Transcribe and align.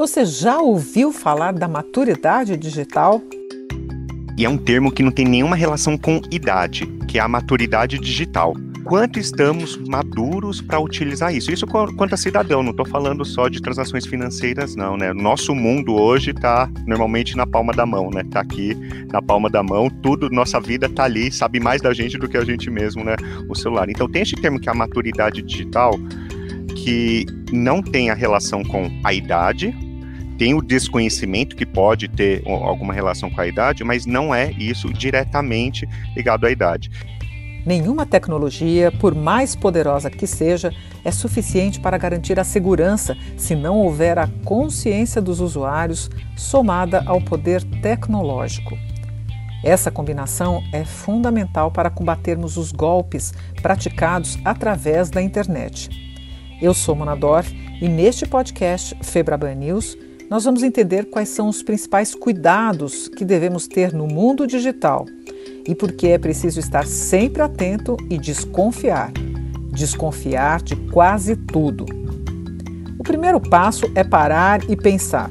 Você 0.00 0.24
já 0.24 0.58
ouviu 0.58 1.12
falar 1.12 1.52
da 1.52 1.68
maturidade 1.68 2.56
digital? 2.56 3.20
E 4.34 4.46
é 4.46 4.48
um 4.48 4.56
termo 4.56 4.90
que 4.90 5.02
não 5.02 5.10
tem 5.10 5.26
nenhuma 5.26 5.54
relação 5.54 5.98
com 5.98 6.22
idade, 6.30 6.86
que 7.06 7.18
é 7.18 7.20
a 7.20 7.28
maturidade 7.28 7.98
digital. 7.98 8.54
Quanto 8.82 9.18
estamos 9.18 9.76
maduros 9.76 10.62
para 10.62 10.80
utilizar 10.80 11.34
isso? 11.34 11.52
Isso 11.52 11.66
quanto 11.66 12.14
a 12.14 12.16
cidadão, 12.16 12.62
não 12.62 12.70
estou 12.70 12.86
falando 12.86 13.26
só 13.26 13.46
de 13.46 13.60
transações 13.60 14.06
financeiras, 14.06 14.74
não, 14.74 14.96
né? 14.96 15.12
Nosso 15.12 15.54
mundo 15.54 15.92
hoje 15.92 16.30
está 16.30 16.66
normalmente 16.86 17.36
na 17.36 17.46
palma 17.46 17.74
da 17.74 17.84
mão, 17.84 18.08
né? 18.08 18.22
Está 18.22 18.40
aqui 18.40 18.74
na 19.12 19.20
palma 19.20 19.50
da 19.50 19.62
mão, 19.62 19.90
tudo, 20.02 20.30
nossa 20.30 20.58
vida 20.58 20.86
está 20.86 21.04
ali, 21.04 21.30
sabe 21.30 21.60
mais 21.60 21.82
da 21.82 21.92
gente 21.92 22.16
do 22.16 22.26
que 22.26 22.38
a 22.38 22.44
gente 22.46 22.70
mesmo, 22.70 23.04
né? 23.04 23.16
O 23.50 23.54
celular. 23.54 23.90
Então 23.90 24.08
tem 24.08 24.22
esse 24.22 24.34
termo 24.34 24.58
que 24.58 24.66
é 24.66 24.72
a 24.72 24.74
maturidade 24.74 25.42
digital, 25.42 25.92
que 26.74 27.26
não 27.52 27.82
tem 27.82 28.08
a 28.08 28.14
relação 28.14 28.64
com 28.64 28.90
a 29.04 29.12
idade, 29.12 29.76
tem 30.40 30.54
o 30.54 30.62
desconhecimento 30.62 31.54
que 31.54 31.66
pode 31.66 32.08
ter 32.08 32.42
alguma 32.46 32.94
relação 32.94 33.28
com 33.28 33.42
a 33.42 33.46
idade, 33.46 33.84
mas 33.84 34.06
não 34.06 34.34
é 34.34 34.50
isso 34.52 34.90
diretamente 34.90 35.86
ligado 36.16 36.46
à 36.46 36.50
idade. 36.50 36.90
Nenhuma 37.66 38.06
tecnologia, 38.06 38.90
por 38.90 39.14
mais 39.14 39.54
poderosa 39.54 40.08
que 40.08 40.26
seja, 40.26 40.72
é 41.04 41.10
suficiente 41.10 41.78
para 41.78 41.98
garantir 41.98 42.40
a 42.40 42.44
segurança 42.44 43.14
se 43.36 43.54
não 43.54 43.76
houver 43.80 44.18
a 44.18 44.30
consciência 44.42 45.20
dos 45.20 45.40
usuários 45.40 46.08
somada 46.34 47.02
ao 47.04 47.20
poder 47.20 47.62
tecnológico. 47.82 48.78
Essa 49.62 49.90
combinação 49.90 50.62
é 50.72 50.86
fundamental 50.86 51.70
para 51.70 51.90
combatermos 51.90 52.56
os 52.56 52.72
golpes 52.72 53.34
praticados 53.60 54.38
através 54.42 55.10
da 55.10 55.20
internet. 55.20 55.90
Eu 56.62 56.72
sou 56.72 56.94
Mona 56.94 57.14
Dorf 57.14 57.52
e 57.78 57.86
neste 57.86 58.24
podcast 58.24 58.96
Febraban 59.02 59.56
News 59.56 59.98
nós 60.30 60.44
vamos 60.44 60.62
entender 60.62 61.06
quais 61.06 61.28
são 61.28 61.48
os 61.48 61.60
principais 61.60 62.14
cuidados 62.14 63.08
que 63.08 63.24
devemos 63.24 63.66
ter 63.66 63.92
no 63.92 64.06
mundo 64.06 64.46
digital 64.46 65.04
e 65.66 65.74
por 65.74 65.90
que 65.90 66.06
é 66.06 66.18
preciso 66.18 66.60
estar 66.60 66.86
sempre 66.86 67.42
atento 67.42 67.96
e 68.08 68.16
desconfiar. 68.16 69.12
Desconfiar 69.72 70.62
de 70.62 70.76
quase 70.76 71.34
tudo. 71.34 71.84
O 72.96 73.02
primeiro 73.02 73.40
passo 73.40 73.90
é 73.96 74.04
parar 74.04 74.70
e 74.70 74.76
pensar. 74.76 75.28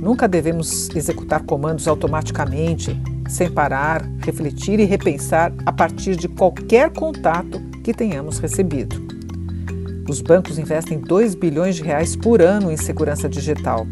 Nunca 0.00 0.28
devemos 0.28 0.90
executar 0.94 1.42
comandos 1.42 1.88
automaticamente, 1.88 2.96
sem 3.28 3.50
parar, 3.50 4.08
refletir 4.24 4.78
e 4.78 4.84
repensar 4.84 5.52
a 5.64 5.72
partir 5.72 6.14
de 6.14 6.28
qualquer 6.28 6.90
contato 6.90 7.60
que 7.82 7.92
tenhamos 7.92 8.38
recebido. 8.38 9.04
Os 10.08 10.20
bancos 10.20 10.56
investem 10.56 11.00
2 11.00 11.34
bilhões 11.34 11.74
de 11.74 11.82
reais 11.82 12.14
por 12.14 12.40
ano 12.40 12.70
em 12.70 12.76
segurança 12.76 13.28
digital. 13.28 13.84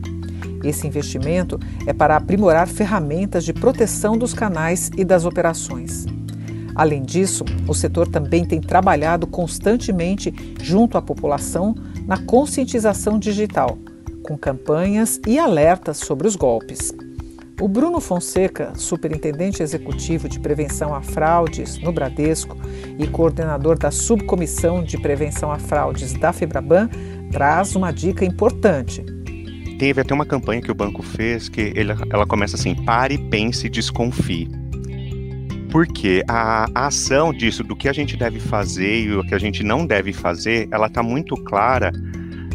Esse 0.65 0.87
investimento 0.87 1.61
é 1.87 1.93
para 1.93 2.17
aprimorar 2.17 2.67
ferramentas 2.67 3.45
de 3.45 3.53
proteção 3.53 4.17
dos 4.17 4.33
canais 4.33 4.91
e 4.97 5.05
das 5.05 5.27
operações. 5.27 6.07
Além 6.75 7.03
disso, 7.03 7.45
o 7.69 7.75
setor 7.75 8.09
também 8.09 8.45
tem 8.45 8.61
trabalhado 8.61 9.27
constantemente 9.27 10.35
junto 10.61 10.99
à 10.99 11.03
população 11.03 11.75
na 12.07 12.19
conscientização 12.19 13.19
digital, 13.19 13.79
com 14.25 14.37
campanhas 14.37 15.21
e 15.27 15.39
alertas 15.39 15.99
sobre 15.99 16.27
os 16.27 16.35
golpes. 16.35 16.93
O 17.61 17.69
Bruno 17.69 18.01
Fonseca, 18.01 18.73
superintendente 18.75 19.63
executivo 19.63 20.29
de 20.29 20.41
prevenção 20.41 20.93
a 20.93 21.01
fraudes 21.01 21.79
no 21.79 21.93
Bradesco 21.93 22.57
e 22.99 23.07
coordenador 23.07 23.79
da 23.79 23.93
subcomissão 23.93 24.83
de 24.83 24.99
prevenção 24.99 25.53
a 25.53 25.59
fraudes 25.61 26.15
da 26.15 26.33
Febraban, 26.33 26.89
traz 27.31 27.77
uma 27.77 27.93
dica 27.93 28.25
importante 28.25 29.05
teve 29.79 30.01
até 30.01 30.15
uma 30.15 30.27
campanha 30.27 30.61
que 30.61 30.71
o 30.71 30.75
banco 30.75 31.03
fez 31.03 31.49
que 31.49 31.73
ele, 31.75 31.93
ela 32.11 32.27
começa 32.27 32.57
assim: 32.57 32.75
pare, 32.75 33.19
pense, 33.19 33.69
desconfie. 33.69 34.49
Porque 35.71 36.23
a, 36.29 36.67
a, 36.75 36.87
ação 36.87 37.33
disso, 37.33 37.65
do 37.65 37.75
que 37.75 37.89
a 37.89 37.93
gente 37.93 38.17
deve 38.17 38.39
fazer 38.39 39.07
e 39.07 39.17
o 39.17 39.25
que 39.25 39.35
a 39.35 39.39
gente 39.39 39.65
não 39.65 39.85
deve 39.85 40.13
fazer, 40.13 40.69
ela 40.71 40.87
está 40.87 41.03
muito 41.03 41.35
clara 41.37 41.91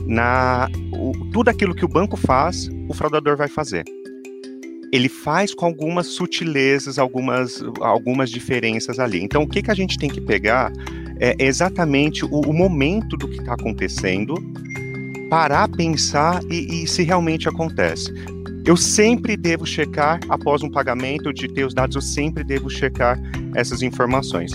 na 0.07 0.69
o, 0.93 1.11
tudo 1.31 1.49
aquilo 1.49 1.75
que 1.75 1.83
o 1.83 1.87
banco 1.87 2.15
faz, 2.15 2.69
o 2.87 2.93
fraudador 2.93 3.35
vai 3.35 3.47
fazer. 3.47 3.83
Ele 4.91 5.09
faz 5.09 5.53
com 5.53 5.65
algumas 5.65 6.07
sutilezas, 6.07 6.97
algumas, 6.97 7.63
algumas 7.79 8.31
diferenças 8.31 8.99
ali. 8.99 9.21
Então, 9.21 9.43
o 9.43 9.47
que, 9.47 9.61
que 9.61 9.69
a 9.69 9.75
gente 9.75 9.99
tem 9.99 10.09
que 10.09 10.19
pegar 10.19 10.71
é 11.19 11.35
exatamente 11.37 12.25
o, 12.25 12.39
o 12.39 12.53
momento 12.53 13.15
do 13.17 13.27
que 13.27 13.37
está 13.37 13.53
acontecendo 13.53 14.33
parar, 15.29 15.69
pensar 15.69 16.41
e, 16.49 16.83
e 16.83 16.87
se 16.87 17.03
realmente 17.03 17.47
acontece. 17.47 18.11
Eu 18.65 18.75
sempre 18.75 19.37
devo 19.37 19.65
checar, 19.65 20.19
após 20.27 20.61
um 20.63 20.69
pagamento 20.69 21.31
de 21.33 21.47
ter 21.47 21.63
os 21.63 21.73
dados, 21.73 21.95
eu 21.95 22.01
sempre 22.01 22.43
devo 22.43 22.69
checar 22.69 23.17
essas 23.55 23.81
informações. 23.81 24.51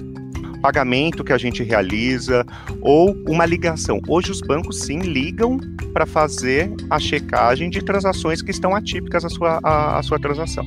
Pagamento 0.61 1.23
que 1.25 1.33
a 1.33 1.39
gente 1.39 1.63
realiza 1.63 2.45
ou 2.81 3.15
uma 3.29 3.45
ligação. 3.45 4.01
Hoje 4.09 4.31
os 4.31 4.41
bancos 4.41 4.81
sim 4.81 4.99
ligam 4.99 5.59
para 5.93 6.07
fazer 6.07 6.73
a 6.91 6.99
checagem 6.99 7.71
de 7.71 7.83
transações 7.83 8.43
que 8.43 8.51
estão 8.51 8.75
atípicas 8.75 9.25
à 9.25 9.29
sua, 9.29 9.61
à, 9.63 9.99
à 9.99 10.03
sua 10.03 10.19
transação. 10.19 10.67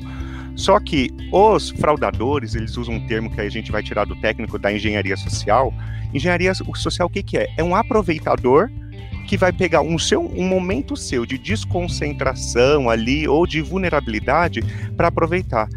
Só 0.55 0.79
que 0.79 1.09
os 1.31 1.69
fraudadores, 1.69 2.55
eles 2.55 2.77
usam 2.77 2.95
um 2.95 3.07
termo 3.07 3.29
que 3.29 3.39
a 3.39 3.49
gente 3.49 3.71
vai 3.71 3.83
tirar 3.83 4.05
do 4.05 4.15
técnico 4.15 4.57
da 4.57 4.73
engenharia 4.73 5.15
social. 5.15 5.73
Engenharia 6.13 6.53
social 6.53 7.07
o 7.07 7.11
que, 7.11 7.21
que 7.21 7.37
é? 7.37 7.47
É 7.57 7.63
um 7.63 7.75
aproveitador 7.75 8.69
que 9.27 9.37
vai 9.37 9.51
pegar 9.51 9.81
um, 9.81 9.99
seu, 9.99 10.21
um 10.21 10.47
momento 10.47 10.95
seu 10.95 11.25
de 11.25 11.37
desconcentração 11.37 12.89
ali 12.89 13.27
ou 13.27 13.45
de 13.45 13.61
vulnerabilidade 13.61 14.61
para 14.95 15.09
aproveitar. 15.09 15.67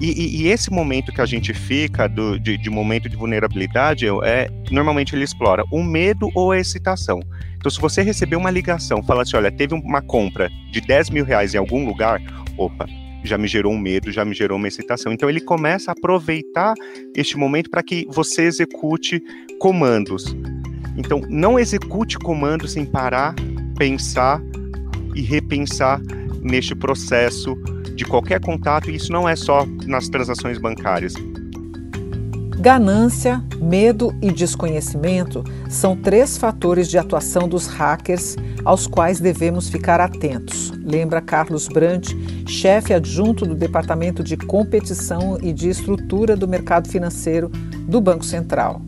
E, 0.00 0.12
e, 0.12 0.42
e, 0.42 0.48
esse 0.48 0.70
momento 0.70 1.12
que 1.12 1.20
a 1.20 1.26
gente 1.26 1.52
fica 1.52 2.08
do, 2.08 2.38
de, 2.40 2.56
de, 2.56 2.70
momento 2.70 3.06
de 3.06 3.16
vulnerabilidade 3.16 4.06
é 4.24 4.48
normalmente 4.70 5.14
ele 5.14 5.24
explora 5.24 5.62
o 5.70 5.82
medo 5.82 6.30
ou 6.34 6.52
a 6.52 6.58
excitação. 6.58 7.20
Então, 7.58 7.70
se 7.70 7.78
você 7.78 8.00
receber 8.00 8.36
uma 8.36 8.50
ligação, 8.50 9.02
fala 9.02 9.22
assim, 9.22 9.36
olha, 9.36 9.52
teve 9.52 9.74
uma 9.74 10.00
compra 10.00 10.48
de 10.72 10.80
10 10.80 11.10
mil 11.10 11.22
reais 11.22 11.52
em 11.52 11.58
algum 11.58 11.84
lugar, 11.84 12.18
opa, 12.56 12.86
já 13.22 13.36
me 13.36 13.46
gerou 13.46 13.74
um 13.74 13.78
medo, 13.78 14.10
já 14.10 14.24
me 14.24 14.34
gerou 14.34 14.56
uma 14.56 14.68
excitação. 14.68 15.12
Então 15.12 15.28
ele 15.28 15.40
começa 15.40 15.90
a 15.90 15.92
aproveitar 15.92 16.72
este 17.14 17.36
momento 17.36 17.68
para 17.68 17.82
que 17.82 18.06
você 18.08 18.44
execute 18.44 19.22
comandos. 19.58 20.34
Então, 21.00 21.22
não 21.30 21.58
execute 21.58 22.18
comando 22.18 22.68
sem 22.68 22.84
parar, 22.84 23.34
pensar 23.76 24.40
e 25.14 25.22
repensar 25.22 25.98
neste 26.42 26.74
processo 26.74 27.56
de 27.94 28.04
qualquer 28.04 28.38
contato, 28.40 28.90
e 28.90 28.96
isso 28.96 29.10
não 29.10 29.26
é 29.26 29.34
só 29.34 29.66
nas 29.86 30.08
transações 30.08 30.58
bancárias. 30.58 31.14
Ganância, 32.58 33.42
medo 33.58 34.14
e 34.20 34.30
desconhecimento 34.30 35.42
são 35.70 35.96
três 35.96 36.36
fatores 36.36 36.88
de 36.88 36.98
atuação 36.98 37.48
dos 37.48 37.66
hackers 37.66 38.36
aos 38.62 38.86
quais 38.86 39.18
devemos 39.18 39.70
ficar 39.70 40.00
atentos, 40.00 40.70
lembra 40.84 41.22
Carlos 41.22 41.66
Brandt, 41.66 42.14
chefe 42.46 42.92
adjunto 42.92 43.46
do 43.46 43.54
Departamento 43.54 44.22
de 44.22 44.36
Competição 44.36 45.38
e 45.40 45.50
de 45.54 45.70
Estrutura 45.70 46.36
do 46.36 46.46
Mercado 46.46 46.88
Financeiro 46.88 47.48
do 47.88 47.98
Banco 48.02 48.24
Central. 48.24 48.82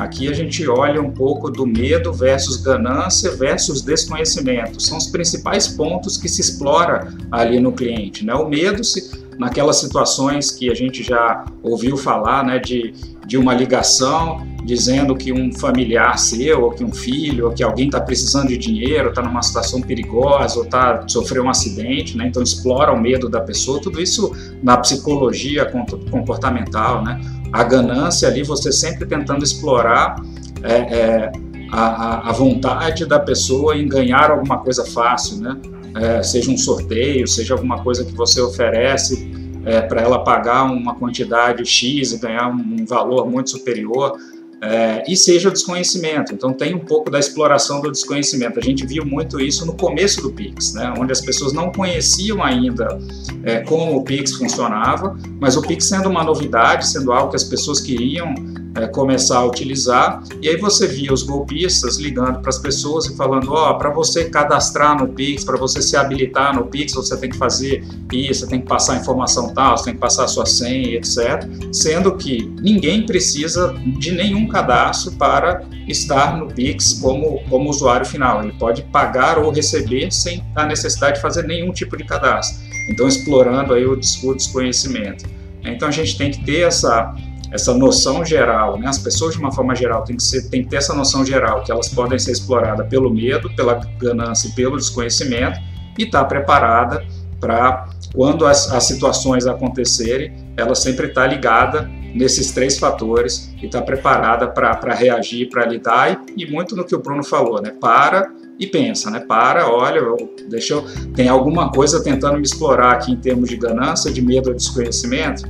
Aqui 0.00 0.28
a 0.28 0.32
gente 0.32 0.66
olha 0.66 0.98
um 0.98 1.10
pouco 1.10 1.50
do 1.50 1.66
medo 1.66 2.10
versus 2.10 2.56
ganância 2.56 3.32
versus 3.32 3.82
desconhecimento. 3.82 4.80
São 4.80 4.96
os 4.96 5.06
principais 5.06 5.68
pontos 5.68 6.16
que 6.16 6.26
se 6.26 6.40
explora 6.40 7.12
ali 7.30 7.60
no 7.60 7.70
cliente. 7.70 8.24
Né? 8.24 8.32
O 8.32 8.48
medo, 8.48 8.82
se, 8.82 9.10
naquelas 9.38 9.76
situações 9.76 10.50
que 10.50 10.70
a 10.70 10.74
gente 10.74 11.02
já 11.02 11.44
ouviu 11.62 11.98
falar, 11.98 12.42
né, 12.42 12.58
de, 12.58 12.94
de 13.26 13.36
uma 13.36 13.52
ligação 13.52 14.40
dizendo 14.70 15.16
que 15.16 15.32
um 15.32 15.52
familiar 15.52 16.16
seu, 16.16 16.62
ou 16.62 16.70
que 16.70 16.84
um 16.84 16.92
filho, 16.92 17.46
ou 17.46 17.52
que 17.52 17.60
alguém 17.60 17.86
está 17.86 18.00
precisando 18.00 18.46
de 18.46 18.56
dinheiro, 18.56 19.08
está 19.08 19.20
numa 19.20 19.42
situação 19.42 19.80
perigosa, 19.80 20.60
ou 20.60 20.64
tá, 20.64 21.04
sofreu 21.08 21.42
um 21.42 21.50
acidente, 21.50 22.16
né? 22.16 22.28
então 22.28 22.40
explora 22.40 22.92
o 22.92 23.00
medo 23.00 23.28
da 23.28 23.40
pessoa, 23.40 23.80
tudo 23.80 24.00
isso 24.00 24.32
na 24.62 24.76
psicologia 24.76 25.68
comportamental, 26.10 27.02
né? 27.02 27.20
a 27.52 27.64
ganância 27.64 28.28
ali, 28.28 28.44
você 28.44 28.70
sempre 28.70 29.04
tentando 29.06 29.42
explorar 29.42 30.14
é, 30.62 30.72
é, 30.72 31.32
a, 31.72 32.30
a, 32.30 32.32
vontade 32.32 33.04
da 33.06 33.18
pessoa 33.18 33.76
em 33.76 33.88
ganhar 33.88 34.30
alguma 34.30 34.58
coisa 34.58 34.84
fácil, 34.84 35.38
né? 35.38 35.56
É, 35.96 36.22
seja 36.22 36.48
um 36.48 36.56
sorteio, 36.56 37.26
seja 37.26 37.54
alguma 37.54 37.82
coisa 37.82 38.04
que 38.04 38.14
você 38.14 38.40
oferece 38.40 39.32
é, 39.64 39.80
para 39.80 40.00
ela 40.00 40.22
pagar 40.22 40.62
uma 40.62 40.94
quantidade 40.94 41.64
X 41.66 42.12
e 42.12 42.18
ganhar 42.18 42.48
um, 42.48 42.76
um 42.80 42.86
valor 42.86 43.28
muito 43.28 43.50
superior. 43.50 44.16
É, 44.62 45.02
e 45.08 45.16
seja 45.16 45.48
o 45.48 45.52
desconhecimento. 45.52 46.34
Então 46.34 46.52
tem 46.52 46.74
um 46.74 46.80
pouco 46.80 47.10
da 47.10 47.18
exploração 47.18 47.80
do 47.80 47.90
desconhecimento. 47.90 48.58
A 48.58 48.62
gente 48.62 48.86
viu 48.86 49.04
muito 49.04 49.40
isso 49.40 49.64
no 49.64 49.74
começo 49.74 50.22
do 50.22 50.32
Pix, 50.32 50.74
né, 50.74 50.92
onde 50.98 51.12
as 51.12 51.20
pessoas 51.20 51.52
não 51.52 51.72
conheciam 51.72 52.42
ainda 52.42 52.98
é, 53.44 53.60
como 53.60 53.96
o 53.96 54.04
Pix 54.04 54.32
funcionava, 54.32 55.16
mas 55.40 55.56
o 55.56 55.62
Pix 55.62 55.86
sendo 55.86 56.08
uma 56.08 56.22
novidade, 56.22 56.86
sendo 56.86 57.12
algo 57.12 57.30
que 57.30 57.36
as 57.36 57.44
pessoas 57.44 57.80
queriam 57.80 58.34
é, 58.74 58.86
começar 58.86 59.38
a 59.38 59.46
utilizar. 59.46 60.22
E 60.40 60.48
aí 60.48 60.56
você 60.56 60.86
via 60.86 61.12
os 61.12 61.22
golpistas 61.22 61.98
ligando 61.98 62.40
para 62.40 62.50
as 62.50 62.58
pessoas 62.58 63.06
e 63.06 63.16
falando: 63.16 63.52
ó, 63.52 63.70
oh, 63.70 63.78
para 63.78 63.90
você 63.90 64.24
cadastrar 64.26 64.98
no 64.98 65.08
Pix, 65.08 65.44
para 65.44 65.56
você 65.56 65.82
se 65.82 65.96
habilitar 65.96 66.54
no 66.54 66.66
Pix, 66.66 66.94
você 66.94 67.16
tem 67.16 67.30
que 67.30 67.36
fazer 67.36 67.84
isso, 68.12 68.40
você 68.40 68.46
tem 68.46 68.60
que 68.60 68.66
passar 68.66 68.94
a 68.94 68.96
informação 68.96 69.52
tal, 69.54 69.76
você 69.76 69.84
tem 69.84 69.94
que 69.94 70.00
passar 70.00 70.24
a 70.24 70.28
sua 70.28 70.46
senha, 70.46 70.96
etc. 70.96 71.48
Sendo 71.72 72.16
que 72.16 72.44
ninguém 72.60 73.04
precisa 73.06 73.74
de 73.98 74.12
nenhum 74.12 74.46
cadastro 74.50 75.12
para 75.12 75.62
estar 75.86 76.36
no 76.36 76.46
Pix 76.48 76.94
como, 76.94 77.42
como 77.48 77.70
usuário 77.70 78.04
final. 78.04 78.42
Ele 78.42 78.52
pode 78.52 78.82
pagar 78.82 79.38
ou 79.38 79.50
receber 79.50 80.10
sem 80.10 80.44
a 80.54 80.66
necessidade 80.66 81.16
de 81.16 81.22
fazer 81.22 81.46
nenhum 81.46 81.72
tipo 81.72 81.96
de 81.96 82.04
cadastro. 82.04 82.62
Então, 82.90 83.06
explorando 83.06 83.72
aí 83.72 83.86
o, 83.86 83.96
desconhecimento. 83.96 85.24
Então, 85.62 85.88
a 85.88 85.92
gente 85.92 86.16
tem 86.18 86.30
que 86.30 86.44
ter 86.44 86.62
essa 86.62 87.14
essa 87.52 87.74
noção 87.74 88.24
geral, 88.24 88.78
né? 88.78 88.86
As 88.86 88.98
pessoas 88.98 89.34
de 89.34 89.40
uma 89.40 89.50
forma 89.50 89.74
geral 89.74 90.04
têm 90.04 90.16
que, 90.16 90.22
ser, 90.22 90.48
têm 90.48 90.62
que 90.62 90.68
ter 90.68 90.76
essa 90.76 90.94
noção 90.94 91.26
geral 91.26 91.64
que 91.64 91.72
elas 91.72 91.88
podem 91.88 92.18
ser 92.18 92.30
exploradas 92.30 92.86
pelo 92.88 93.12
medo, 93.12 93.50
pela 93.56 93.74
ganância 93.98 94.48
e 94.48 94.52
pelo 94.52 94.76
desconhecimento 94.76 95.58
e 95.98 96.04
estar 96.04 96.20
tá 96.20 96.24
preparada 96.26 97.04
para 97.40 97.88
quando 98.14 98.46
as, 98.46 98.70
as, 98.72 98.84
situações 98.84 99.46
acontecerem, 99.46 100.32
ela 100.56 100.74
sempre 100.74 101.06
está 101.06 101.26
ligada 101.26 101.90
nesses 102.14 102.52
três 102.52 102.78
fatores 102.78 103.52
e 103.60 103.66
está 103.66 103.80
preparada 103.80 104.48
para 104.48 104.94
reagir, 104.94 105.48
para 105.48 105.66
lidar 105.66 106.22
e, 106.36 106.44
e, 106.44 106.50
muito 106.50 106.74
no 106.74 106.84
que 106.84 106.94
o 106.94 106.98
Bruno 106.98 107.24
falou, 107.24 107.60
né? 107.60 107.72
Para 107.80 108.32
e 108.58 108.66
pensa, 108.66 109.10
né? 109.10 109.20
Para, 109.20 109.70
olha, 109.70 110.00
deixa 110.48 110.74
eu, 110.74 110.84
tem 111.14 111.28
alguma 111.28 111.70
coisa 111.70 112.02
tentando 112.02 112.36
me 112.36 112.42
explorar 112.42 112.92
aqui 112.92 113.12
em 113.12 113.16
termos 113.16 113.48
de 113.48 113.56
ganância, 113.56 114.12
de 114.12 114.20
medo 114.20 114.50
ou 114.50 114.54
desconhecimento 114.54 115.42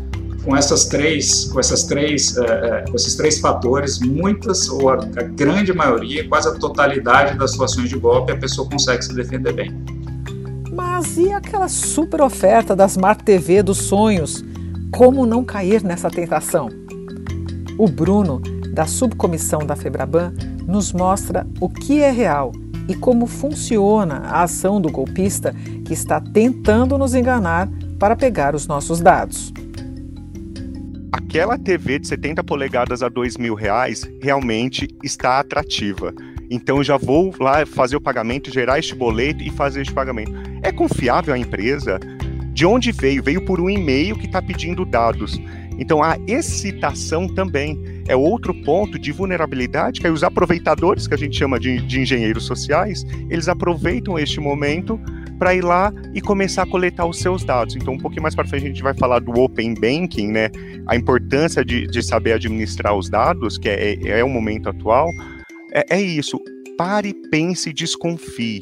com 0.44 0.56
essas 0.56 0.86
três, 0.86 1.44
com 1.44 1.60
essas 1.60 1.84
três, 1.84 2.36
é, 2.36 2.84
com 2.88 2.96
esses 2.96 3.14
três 3.14 3.38
fatores, 3.38 3.98
muitas 4.00 4.68
ou 4.68 4.88
a, 4.88 4.94
a, 4.94 5.22
grande 5.22 5.72
maioria, 5.72 6.26
quase 6.28 6.48
a 6.48 6.52
totalidade 6.52 7.36
das 7.36 7.52
situações 7.52 7.88
de 7.88 7.96
golpe, 7.98 8.32
a 8.32 8.36
pessoa 8.36 8.68
consegue 8.68 9.04
se 9.04 9.14
defender 9.14 9.52
bem. 9.52 9.70
Mas 10.72 11.18
e 11.18 11.32
aquela 11.32 11.68
super 11.68 12.22
oferta 12.22 12.74
da 12.74 12.86
Smart 12.86 13.22
TV 13.22 13.62
dos 13.62 13.78
sonhos? 13.78 14.44
Como 14.92 15.26
não 15.26 15.44
cair 15.44 15.82
nessa 15.82 16.10
tentação? 16.10 16.68
O 17.78 17.88
Bruno, 17.88 18.40
da 18.74 18.86
subcomissão 18.86 19.60
da 19.60 19.76
Febraban, 19.76 20.32
nos 20.66 20.92
mostra 20.92 21.46
o 21.60 21.68
que 21.68 22.00
é 22.00 22.10
real 22.10 22.52
e 22.88 22.94
como 22.94 23.26
funciona 23.26 24.16
a 24.18 24.42
ação 24.42 24.80
do 24.80 24.90
golpista 24.90 25.54
que 25.84 25.92
está 25.92 26.20
tentando 26.20 26.98
nos 26.98 27.14
enganar 27.14 27.68
para 27.98 28.16
pegar 28.16 28.54
os 28.54 28.66
nossos 28.66 29.00
dados 29.00 29.52
aquela 31.30 31.56
TV 31.56 32.00
de 32.00 32.08
70 32.08 32.42
polegadas 32.42 33.04
a 33.04 33.08
dois 33.08 33.36
mil 33.36 33.54
reais 33.54 34.02
realmente 34.20 34.88
está 35.04 35.38
atrativa. 35.38 36.12
Então 36.50 36.82
já 36.82 36.96
vou 36.96 37.32
lá 37.38 37.64
fazer 37.64 37.94
o 37.94 38.00
pagamento, 38.00 38.52
gerar 38.52 38.80
este 38.80 38.96
boleto 38.96 39.40
e 39.40 39.48
fazer 39.48 39.82
este 39.82 39.94
pagamento. 39.94 40.32
É 40.60 40.72
confiável 40.72 41.32
a 41.32 41.38
empresa? 41.38 42.00
De 42.60 42.66
onde 42.66 42.92
veio? 42.92 43.22
Veio 43.22 43.42
por 43.42 43.58
um 43.58 43.70
e-mail 43.70 44.18
que 44.18 44.26
está 44.26 44.42
pedindo 44.42 44.84
dados. 44.84 45.40
Então 45.78 46.02
a 46.02 46.18
excitação 46.26 47.26
também 47.26 47.82
é 48.06 48.14
outro 48.14 48.52
ponto 48.52 48.98
de 48.98 49.12
vulnerabilidade 49.12 49.98
que 49.98 50.06
os 50.06 50.22
aproveitadores, 50.22 51.08
que 51.08 51.14
a 51.14 51.16
gente 51.16 51.34
chama 51.38 51.58
de, 51.58 51.80
de 51.80 52.00
engenheiros 52.02 52.44
sociais, 52.44 53.02
eles 53.30 53.48
aproveitam 53.48 54.18
este 54.18 54.40
momento 54.40 55.00
para 55.38 55.54
ir 55.54 55.64
lá 55.64 55.90
e 56.12 56.20
começar 56.20 56.64
a 56.64 56.66
coletar 56.66 57.06
os 57.06 57.18
seus 57.18 57.42
dados. 57.42 57.76
Então, 57.76 57.94
um 57.94 57.98
pouquinho 57.98 58.24
mais 58.24 58.34
para 58.34 58.46
frente, 58.46 58.64
a 58.64 58.68
gente 58.68 58.82
vai 58.82 58.92
falar 58.92 59.20
do 59.20 59.32
Open 59.40 59.72
Banking, 59.72 60.28
né? 60.28 60.50
A 60.86 60.94
importância 60.94 61.64
de, 61.64 61.86
de 61.86 62.02
saber 62.02 62.34
administrar 62.34 62.94
os 62.94 63.08
dados, 63.08 63.56
que 63.56 63.70
é, 63.70 63.94
é, 63.94 64.18
é 64.18 64.22
o 64.22 64.28
momento 64.28 64.68
atual. 64.68 65.08
É, 65.72 65.96
é 65.96 66.02
isso. 66.02 66.38
Pare, 66.76 67.14
pense 67.30 67.70
e 67.70 67.72
desconfie. 67.72 68.58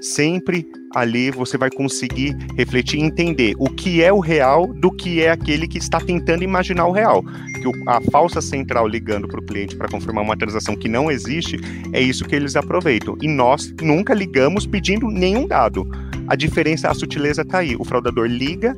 Sempre 0.00 0.66
ali 0.94 1.30
você 1.30 1.58
vai 1.58 1.70
conseguir 1.70 2.36
refletir 2.56 2.98
e 2.98 3.02
entender 3.02 3.54
o 3.58 3.68
que 3.68 4.02
é 4.02 4.12
o 4.12 4.20
real 4.20 4.66
do 4.72 4.90
que 4.90 5.22
é 5.22 5.30
aquele 5.30 5.66
que 5.66 5.78
está 5.78 6.00
tentando 6.00 6.42
imaginar 6.42 6.86
o 6.86 6.92
real. 6.92 7.22
Que 7.22 7.70
a 7.88 8.00
falsa 8.10 8.40
central 8.40 8.86
ligando 8.86 9.28
para 9.28 9.40
o 9.40 9.42
cliente 9.42 9.76
para 9.76 9.88
confirmar 9.88 10.24
uma 10.24 10.36
transação 10.36 10.76
que 10.76 10.88
não 10.88 11.10
existe, 11.10 11.58
é 11.92 12.00
isso 12.00 12.24
que 12.24 12.34
eles 12.34 12.56
aproveitam. 12.56 13.16
E 13.20 13.28
nós 13.28 13.74
nunca 13.80 14.14
ligamos 14.14 14.66
pedindo 14.66 15.08
nenhum 15.08 15.46
dado. 15.46 15.88
A 16.26 16.36
diferença, 16.36 16.90
a 16.90 16.94
sutileza 16.94 17.42
está 17.42 17.58
aí. 17.58 17.74
O 17.78 17.84
fraudador 17.84 18.26
liga, 18.26 18.76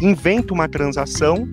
inventa 0.00 0.52
uma 0.52 0.68
transação 0.68 1.48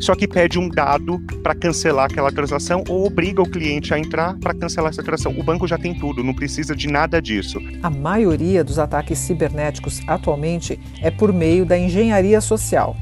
só 0.00 0.14
que 0.14 0.26
pede 0.26 0.58
um 0.58 0.68
dado 0.68 1.20
para 1.42 1.54
cancelar 1.54 2.06
aquela 2.06 2.30
transação 2.30 2.84
ou 2.88 3.06
obriga 3.06 3.42
o 3.42 3.48
cliente 3.48 3.92
a 3.94 3.98
entrar 3.98 4.36
para 4.38 4.54
cancelar 4.54 4.90
essa 4.90 5.02
transação. 5.02 5.38
O 5.38 5.42
banco 5.42 5.66
já 5.66 5.78
tem 5.78 5.94
tudo, 5.94 6.22
não 6.22 6.34
precisa 6.34 6.74
de 6.74 6.88
nada 6.88 7.20
disso. 7.20 7.58
A 7.82 7.90
maioria 7.90 8.64
dos 8.64 8.78
ataques 8.78 9.18
cibernéticos 9.18 10.00
atualmente 10.06 10.78
é 11.02 11.10
por 11.10 11.32
meio 11.32 11.64
da 11.64 11.78
engenharia 11.78 12.40
social. 12.40 12.96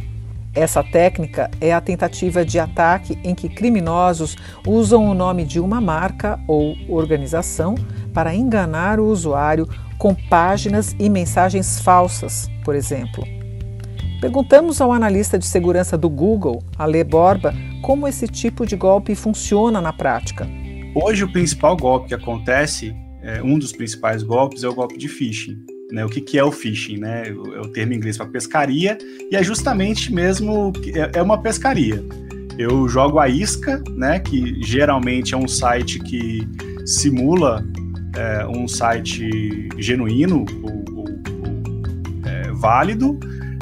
Essa 0.54 0.84
técnica 0.84 1.50
é 1.60 1.72
a 1.72 1.80
tentativa 1.80 2.44
de 2.44 2.58
ataque 2.58 3.18
em 3.24 3.34
que 3.34 3.48
criminosos 3.48 4.36
usam 4.66 5.06
o 5.06 5.14
nome 5.14 5.44
de 5.44 5.58
uma 5.58 5.80
marca 5.80 6.38
ou 6.46 6.76
organização 6.88 7.74
para 8.12 8.34
enganar 8.34 9.00
o 9.00 9.06
usuário 9.06 9.66
com 9.98 10.14
páginas 10.14 10.94
e 10.98 11.08
mensagens 11.08 11.80
falsas, 11.80 12.50
por 12.64 12.74
exemplo. 12.74 13.41
Perguntamos 14.22 14.80
ao 14.80 14.92
analista 14.92 15.36
de 15.36 15.44
segurança 15.44 15.98
do 15.98 16.08
Google, 16.08 16.62
Ale 16.78 17.02
Borba, 17.02 17.52
como 17.82 18.06
esse 18.06 18.28
tipo 18.28 18.64
de 18.64 18.76
golpe 18.76 19.16
funciona 19.16 19.80
na 19.80 19.92
prática. 19.92 20.48
Hoje, 20.94 21.24
o 21.24 21.32
principal 21.32 21.76
golpe 21.76 22.06
que 22.06 22.14
acontece, 22.14 22.94
é, 23.20 23.42
um 23.42 23.58
dos 23.58 23.72
principais 23.72 24.22
golpes, 24.22 24.62
é 24.62 24.68
o 24.68 24.74
golpe 24.76 24.96
de 24.96 25.08
phishing. 25.08 25.58
Né, 25.90 26.04
o 26.04 26.08
que, 26.08 26.20
que, 26.20 26.38
é 26.38 26.44
o 26.44 26.52
phishing, 26.52 26.98
né? 26.98 27.30
É 27.30 27.32
o 27.32 27.68
termo 27.72 27.94
em 27.94 27.96
inglês 27.96 28.16
para 28.16 28.26
pescaria, 28.26 28.96
e 29.28 29.34
é 29.34 29.42
justamente 29.42 30.12
mesmo 30.12 30.72
é, 30.94 31.18
é 31.18 31.22
uma 31.22 31.42
pescaria. 31.42 32.00
Eu 32.56 32.88
jogo 32.88 33.18
a 33.18 33.28
isca, 33.28 33.82
né? 33.90 34.20
Que 34.20 34.62
geralmente 34.62 35.34
é 35.34 35.36
um 35.36 35.48
site 35.48 35.98
que 35.98 36.46
simula 36.86 37.66
é, 38.16 38.46
um 38.46 38.68
site 38.68 39.68
genuíno 39.78 40.46
ou, 40.62 40.84
ou, 40.96 41.04
ou 41.04 42.24
é, 42.24 42.52
válido, 42.52 43.18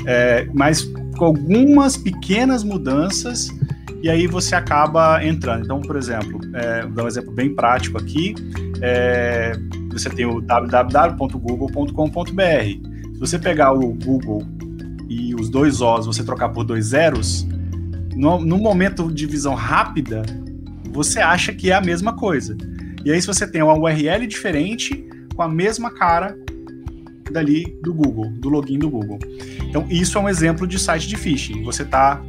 é, 0.07 0.49
mas 0.53 0.83
com 1.17 1.25
algumas 1.25 1.97
pequenas 1.97 2.65
mudanças 2.65 3.51
e 4.03 4.09
aí 4.09 4.27
você 4.27 4.55
acaba 4.55 5.23
entrando. 5.25 5.65
Então, 5.65 5.81
por 5.81 5.97
exemplo, 5.97 6.39
é, 6.55 6.83
vou 6.83 6.93
dar 6.93 7.05
um 7.05 7.09
exemplo 7.09 7.33
bem 7.33 7.55
prático 7.55 7.99
aqui. 7.99 8.35
É, 8.81 9.53
você 9.93 10.09
tem 10.09 10.25
o 10.25 10.41
www.google.com.br. 10.41 13.13
Se 13.13 13.19
você 13.19 13.39
pegar 13.39 13.73
o 13.73 13.93
Google 13.93 14.43
e 15.09 15.35
os 15.35 15.51
dois 15.51 15.83
O's 15.83 16.07
você 16.07 16.25
trocar 16.25 16.49
por 16.49 16.65
dois 16.65 16.87
zeros, 16.87 17.47
no, 18.17 18.41
no 18.41 18.57
momento 18.57 19.13
de 19.13 19.27
visão 19.27 19.55
rápida, 19.55 20.23
você 20.91 21.21
acha 21.21 21.53
que 21.53 21.71
é 21.71 21.75
a 21.75 21.81
mesma 21.81 22.15
coisa. 22.15 22.57
E 23.05 23.13
aí, 23.13 23.21
se 23.21 23.27
você 23.27 23.47
tem 23.47 23.63
uma 23.63 23.75
URL 23.75 24.27
diferente, 24.27 25.07
com 25.35 25.43
a 25.43 25.49
mesma 25.49 25.91
cara 25.91 26.35
dali 27.31 27.79
do 27.83 27.95
Google, 27.95 28.31
do 28.33 28.49
login 28.49 28.79
do 28.79 28.91
Google. 28.91 29.19
Então, 29.71 29.87
isso 29.89 30.19
é 30.19 30.21
um 30.21 30.29
exemplo 30.29 30.67
de 30.67 30.81
site 30.81 31.07
de 31.07 31.17
phishing. 31.17 31.63
Você 31.63 31.83
está 31.85 32.21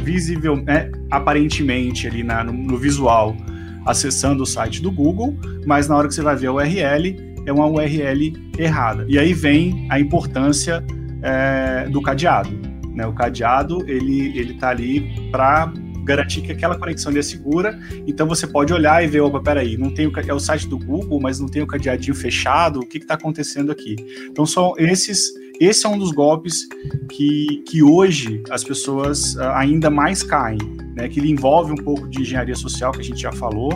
visível, 0.00 0.56
né, 0.56 0.90
aparentemente 1.10 2.06
ali 2.06 2.22
na, 2.22 2.42
no, 2.42 2.54
no, 2.54 2.78
visual 2.78 3.36
acessando 3.84 4.44
o 4.44 4.46
site 4.46 4.80
do 4.80 4.90
Google, 4.90 5.36
mas 5.66 5.88
na 5.88 5.96
hora 5.96 6.08
que 6.08 6.14
você 6.14 6.22
vai 6.22 6.34
ver 6.34 6.46
a 6.46 6.52
URL, 6.54 7.16
é 7.44 7.52
uma 7.52 7.66
URL 7.66 8.32
errada. 8.58 9.04
E 9.08 9.18
aí 9.18 9.34
vem 9.34 9.86
a 9.90 10.00
importância 10.00 10.82
é, 11.22 11.86
do 11.90 12.00
cadeado. 12.00 12.50
Né? 12.94 13.06
O 13.06 13.12
cadeado 13.12 13.84
ele 13.86 14.38
ele 14.38 14.54
está 14.54 14.70
ali 14.70 15.30
para 15.30 15.70
garantir 16.06 16.40
que 16.40 16.52
aquela 16.52 16.78
conexão 16.78 17.12
é 17.14 17.20
segura. 17.20 17.78
Então 18.06 18.26
você 18.26 18.46
pode 18.46 18.72
olhar 18.72 19.04
e 19.04 19.08
ver, 19.08 19.20
opa, 19.20 19.40
peraí, 19.40 19.76
não 19.76 19.92
tem 19.92 20.06
o, 20.06 20.12
é 20.26 20.32
o 20.32 20.38
site 20.38 20.68
do 20.68 20.78
Google, 20.78 21.20
mas 21.20 21.40
não 21.40 21.48
tem 21.48 21.62
o 21.62 21.66
cadeadinho 21.66 22.14
fechado, 22.14 22.80
o 22.80 22.86
que 22.86 22.98
está 22.98 23.14
acontecendo 23.14 23.70
aqui? 23.72 23.96
Então 24.30 24.46
são 24.46 24.72
esses, 24.78 25.32
esse 25.60 25.86
é 25.86 25.88
um 25.88 25.98
dos 25.98 26.12
golpes 26.12 26.66
que, 27.10 27.62
que 27.66 27.82
hoje 27.82 28.42
as 28.50 28.62
pessoas 28.62 29.36
ah, 29.38 29.58
ainda 29.58 29.90
mais 29.90 30.22
caem, 30.22 30.58
né? 30.94 31.08
Que 31.08 31.20
ele 31.20 31.30
envolve 31.30 31.72
um 31.72 31.76
pouco 31.76 32.08
de 32.08 32.22
engenharia 32.22 32.54
social, 32.54 32.92
que 32.92 33.00
a 33.00 33.04
gente 33.04 33.20
já 33.20 33.32
falou, 33.32 33.70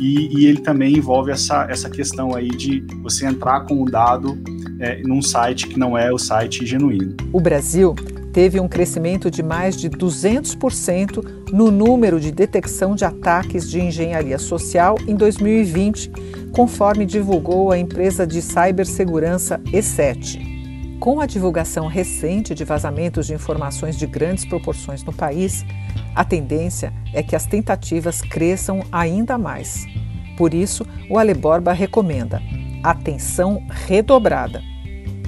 e, 0.00 0.38
e 0.38 0.46
ele 0.46 0.60
também 0.60 0.96
envolve 0.96 1.30
essa, 1.30 1.66
essa 1.70 1.88
questão 1.88 2.34
aí 2.34 2.48
de 2.48 2.84
você 3.02 3.26
entrar 3.26 3.60
com 3.66 3.82
o 3.82 3.84
dado 3.84 4.38
é, 4.80 5.02
num 5.02 5.22
site 5.22 5.68
que 5.68 5.78
não 5.78 5.96
é 5.96 6.12
o 6.12 6.18
site 6.18 6.66
genuíno. 6.66 7.16
O 7.32 7.40
Brasil 7.40 7.94
teve 8.32 8.58
um 8.58 8.66
crescimento 8.66 9.30
de 9.30 9.42
mais 9.42 9.76
de 9.76 9.88
200% 9.88 11.52
no 11.52 11.70
número 11.70 12.18
de 12.18 12.32
detecção 12.32 12.96
de 12.96 13.04
ataques 13.04 13.70
de 13.70 13.80
engenharia 13.80 14.38
social 14.38 14.96
em 15.06 15.14
2020, 15.14 16.10
conforme 16.52 17.06
divulgou 17.06 17.70
a 17.70 17.78
empresa 17.78 18.26
de 18.26 18.42
cibersegurança 18.42 19.60
E7. 19.66 20.53
Com 21.00 21.20
a 21.20 21.26
divulgação 21.26 21.86
recente 21.86 22.54
de 22.54 22.64
vazamentos 22.64 23.26
de 23.26 23.34
informações 23.34 23.98
de 23.98 24.06
grandes 24.06 24.44
proporções 24.44 25.02
no 25.02 25.12
país, 25.12 25.64
a 26.14 26.24
tendência 26.24 26.92
é 27.12 27.22
que 27.22 27.36
as 27.36 27.46
tentativas 27.46 28.22
cresçam 28.22 28.82
ainda 28.90 29.36
mais. 29.36 29.86
Por 30.36 30.54
isso, 30.54 30.86
o 31.10 31.18
Aleborba 31.18 31.72
recomenda 31.72 32.40
atenção 32.82 33.66
redobrada. 33.68 34.62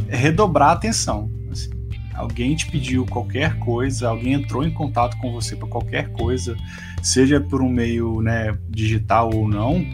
Redobrar 0.08 0.70
a 0.70 0.72
atenção. 0.72 1.30
Assim, 1.50 1.70
alguém 2.14 2.54
te 2.54 2.70
pediu 2.70 3.04
qualquer 3.04 3.58
coisa, 3.58 4.08
alguém 4.08 4.34
entrou 4.34 4.64
em 4.64 4.72
contato 4.72 5.16
com 5.18 5.32
você 5.32 5.56
para 5.56 5.68
qualquer 5.68 6.10
coisa, 6.12 6.56
seja 7.02 7.40
por 7.40 7.60
um 7.60 7.68
meio 7.68 8.20
né, 8.22 8.56
digital 8.68 9.30
ou 9.34 9.48
não, 9.48 9.84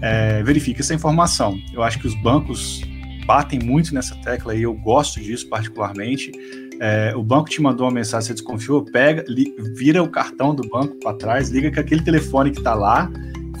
é, 0.00 0.42
verifique 0.42 0.80
essa 0.80 0.94
informação. 0.94 1.58
Eu 1.72 1.82
acho 1.82 1.98
que 1.98 2.06
os 2.06 2.14
bancos 2.14 2.82
batem 3.28 3.58
muito 3.58 3.94
nessa 3.94 4.14
tecla 4.16 4.54
e 4.54 4.62
eu 4.62 4.72
gosto 4.72 5.20
disso 5.20 5.46
particularmente. 5.50 6.32
É, 6.80 7.12
o 7.14 7.22
banco 7.22 7.50
te 7.50 7.60
mandou 7.60 7.86
uma 7.86 7.92
mensagem, 7.92 8.28
você 8.28 8.32
desconfiou, 8.32 8.82
pega, 8.82 9.22
li, 9.28 9.54
vira 9.74 10.02
o 10.02 10.08
cartão 10.08 10.54
do 10.54 10.66
banco 10.66 10.96
para 10.98 11.12
trás, 11.12 11.50
liga 11.50 11.70
com 11.70 11.78
aquele 11.78 12.02
telefone 12.02 12.50
que 12.50 12.58
está 12.58 12.72
lá, 12.72 13.10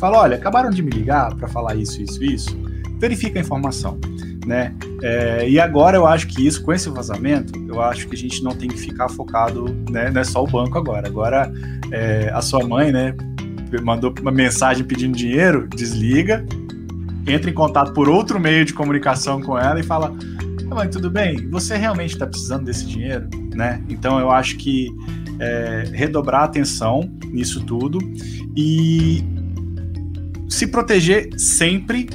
fala: 0.00 0.20
olha, 0.20 0.36
acabaram 0.36 0.70
de 0.70 0.82
me 0.82 0.90
ligar 0.90 1.36
para 1.36 1.46
falar 1.48 1.74
isso, 1.74 2.00
isso, 2.00 2.24
isso. 2.24 2.58
Verifica 2.98 3.38
a 3.38 3.42
informação. 3.42 4.00
Né? 4.46 4.74
É, 5.02 5.46
e 5.46 5.60
agora 5.60 5.98
eu 5.98 6.06
acho 6.06 6.26
que 6.28 6.46
isso, 6.46 6.64
com 6.64 6.72
esse 6.72 6.88
vazamento, 6.88 7.52
eu 7.68 7.82
acho 7.82 8.08
que 8.08 8.14
a 8.14 8.18
gente 8.18 8.42
não 8.42 8.52
tem 8.52 8.68
que 8.70 8.78
ficar 8.78 9.10
focado, 9.10 9.66
né? 9.90 10.10
Não 10.10 10.22
é 10.22 10.24
só 10.24 10.42
o 10.42 10.46
banco 10.46 10.78
agora. 10.78 11.06
Agora 11.06 11.52
é, 11.92 12.30
a 12.32 12.40
sua 12.40 12.66
mãe, 12.66 12.90
né? 12.90 13.14
Mandou 13.84 14.14
uma 14.22 14.32
mensagem 14.32 14.86
pedindo 14.86 15.14
dinheiro, 15.14 15.68
desliga, 15.68 16.46
entra 17.32 17.50
em 17.50 17.54
contato 17.54 17.92
por 17.92 18.08
outro 18.08 18.38
meio 18.40 18.64
de 18.64 18.72
comunicação 18.72 19.40
com 19.40 19.58
ela 19.58 19.78
e 19.78 19.82
fala: 19.82 20.12
Mãe, 20.64 20.88
tudo 20.88 21.10
bem? 21.10 21.48
Você 21.50 21.76
realmente 21.76 22.12
está 22.12 22.26
precisando 22.26 22.64
desse 22.64 22.86
dinheiro? 22.86 23.28
Né? 23.54 23.82
Então 23.88 24.20
eu 24.20 24.30
acho 24.30 24.56
que 24.56 24.88
é, 25.40 25.84
redobrar 25.92 26.44
atenção 26.44 27.08
nisso 27.26 27.64
tudo 27.64 27.98
e 28.56 29.24
se 30.48 30.66
proteger 30.66 31.28
sempre. 31.38 32.08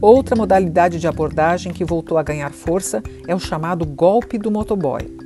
Outra 0.00 0.36
modalidade 0.36 1.00
de 1.00 1.06
abordagem 1.06 1.72
que 1.72 1.84
voltou 1.84 2.18
a 2.18 2.22
ganhar 2.22 2.52
força 2.52 3.02
é 3.26 3.34
o 3.34 3.38
chamado 3.38 3.84
golpe 3.84 4.38
do 4.38 4.50
motoboy. 4.50 5.16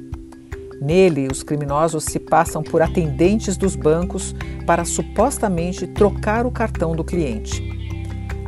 Nele, 0.81 1.29
os 1.31 1.43
criminosos 1.43 2.05
se 2.05 2.19
passam 2.19 2.63
por 2.63 2.81
atendentes 2.81 3.57
dos 3.57 3.77
bancos 3.77 4.35
para 4.67 4.85
supostamente 4.85 5.87
trocar 5.87 6.47
o 6.47 6.51
cartão 6.51 6.97
do 6.97 7.05
cliente. 7.05 7.80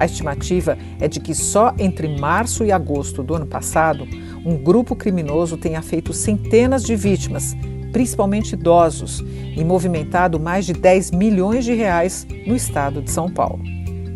A 0.03 0.05
estimativa 0.05 0.77
é 0.99 1.07
de 1.07 1.21
que 1.21 1.33
só 1.33 1.73
entre 1.79 2.09
março 2.19 2.65
e 2.65 2.73
agosto 2.73 3.23
do 3.23 3.37
ano 3.37 3.47
passado, 3.47 4.05
um 4.45 4.57
grupo 4.57 4.97
criminoso 4.97 5.57
tenha 5.57 5.81
feito 5.81 6.13
centenas 6.13 6.83
de 6.83 6.97
vítimas, 6.97 7.55
principalmente 7.93 8.55
idosos, 8.55 9.21
e 9.57 9.63
movimentado 9.63 10.41
mais 10.41 10.67
de 10.67 10.73
10 10.73 11.13
milhões 11.13 11.65
de 11.65 11.73
reais 11.75 12.27
no 12.45 12.57
estado 12.57 13.01
de 13.01 13.13
São 13.13 13.31
Paulo. 13.31 13.63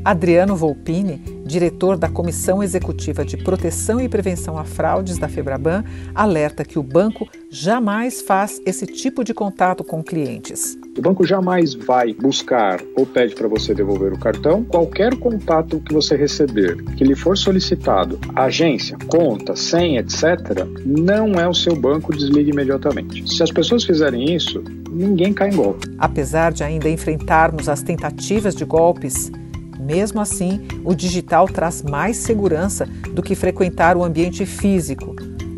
Adriano 0.04 0.56
Volpini, 0.56 1.22
diretor 1.46 1.96
da 1.96 2.08
Comissão 2.08 2.62
Executiva 2.62 3.24
de 3.24 3.36
Proteção 3.36 4.00
e 4.00 4.08
Prevenção 4.08 4.58
a 4.58 4.64
Fraudes 4.64 5.16
da 5.16 5.28
Febraban, 5.28 5.84
alerta 6.14 6.64
que 6.64 6.78
o 6.78 6.82
banco 6.82 7.28
jamais 7.48 8.20
faz 8.20 8.60
esse 8.66 8.86
tipo 8.86 9.22
de 9.22 9.32
contato 9.32 9.84
com 9.84 10.02
clientes. 10.02 10.76
O 10.98 11.02
banco 11.02 11.24
jamais 11.24 11.74
vai 11.74 12.12
buscar 12.12 12.80
ou 12.96 13.06
pede 13.06 13.34
para 13.34 13.46
você 13.46 13.74
devolver 13.74 14.12
o 14.12 14.18
cartão. 14.18 14.64
Qualquer 14.64 15.14
contato 15.16 15.80
que 15.80 15.92
você 15.94 16.16
receber, 16.16 16.82
que 16.96 17.04
lhe 17.04 17.14
for 17.14 17.36
solicitado, 17.36 18.18
agência, 18.34 18.96
conta, 19.06 19.54
senha, 19.54 20.00
etc., 20.00 20.66
não 20.84 21.34
é 21.34 21.46
o 21.46 21.54
seu 21.54 21.76
banco, 21.76 22.16
desligue 22.16 22.50
imediatamente. 22.50 23.32
Se 23.32 23.42
as 23.42 23.50
pessoas 23.50 23.84
fizerem 23.84 24.34
isso, 24.34 24.62
ninguém 24.90 25.32
cai 25.32 25.50
em 25.50 25.56
golpe. 25.56 25.86
Apesar 25.98 26.52
de 26.52 26.64
ainda 26.64 26.88
enfrentarmos 26.88 27.68
as 27.68 27.82
tentativas 27.82 28.54
de 28.54 28.64
golpes, 28.64 29.30
mesmo 29.78 30.20
assim, 30.20 30.66
o 30.84 30.94
digital 30.94 31.46
traz 31.46 31.82
mais 31.82 32.16
segurança 32.16 32.86
do 33.12 33.22
que 33.22 33.34
frequentar 33.34 33.96
o 33.96 34.04
ambiente 34.04 34.44
físico, 34.46 35.14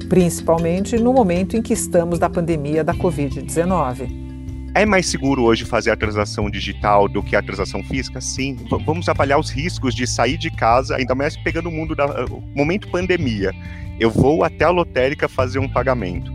principalmente 0.09 0.97
no 0.97 1.13
momento 1.13 1.57
em 1.57 1.63
que 1.63 1.73
estamos 1.73 2.19
da 2.19 2.29
pandemia 2.29 2.83
da 2.83 2.95
Covid-19. 2.95 4.29
É 4.75 4.87
mais 4.87 5.07
seguro 5.07 5.43
hoje 5.43 5.65
fazer 5.65 5.91
a 5.91 5.97
transação 5.97 6.51
digital 6.51 7.09
do 7.09 7.23
que 7.23 7.35
a 7.35 7.43
transação 7.43 7.83
física? 7.83 8.21
Sim. 8.21 8.55
V 8.55 8.79
vamos 8.85 9.09
avaliar 9.09 9.41
os 9.41 9.51
riscos 9.51 9.95
de 9.95 10.07
sair 10.07 10.37
de 10.37 10.51
casa, 10.51 10.97
ainda 10.97 11.15
mais 11.15 11.37
pegando 11.37 11.69
o 11.69 11.73
mundo 11.73 11.97
da 11.97 12.07
momento 12.55 12.89
pandemia. 12.89 13.53
Eu 13.99 14.11
vou 14.11 14.45
até 14.45 14.65
a 14.65 14.71
lotérica 14.71 15.29
fazer 15.29 15.59
um 15.59 15.69
pagamento. 15.69 16.31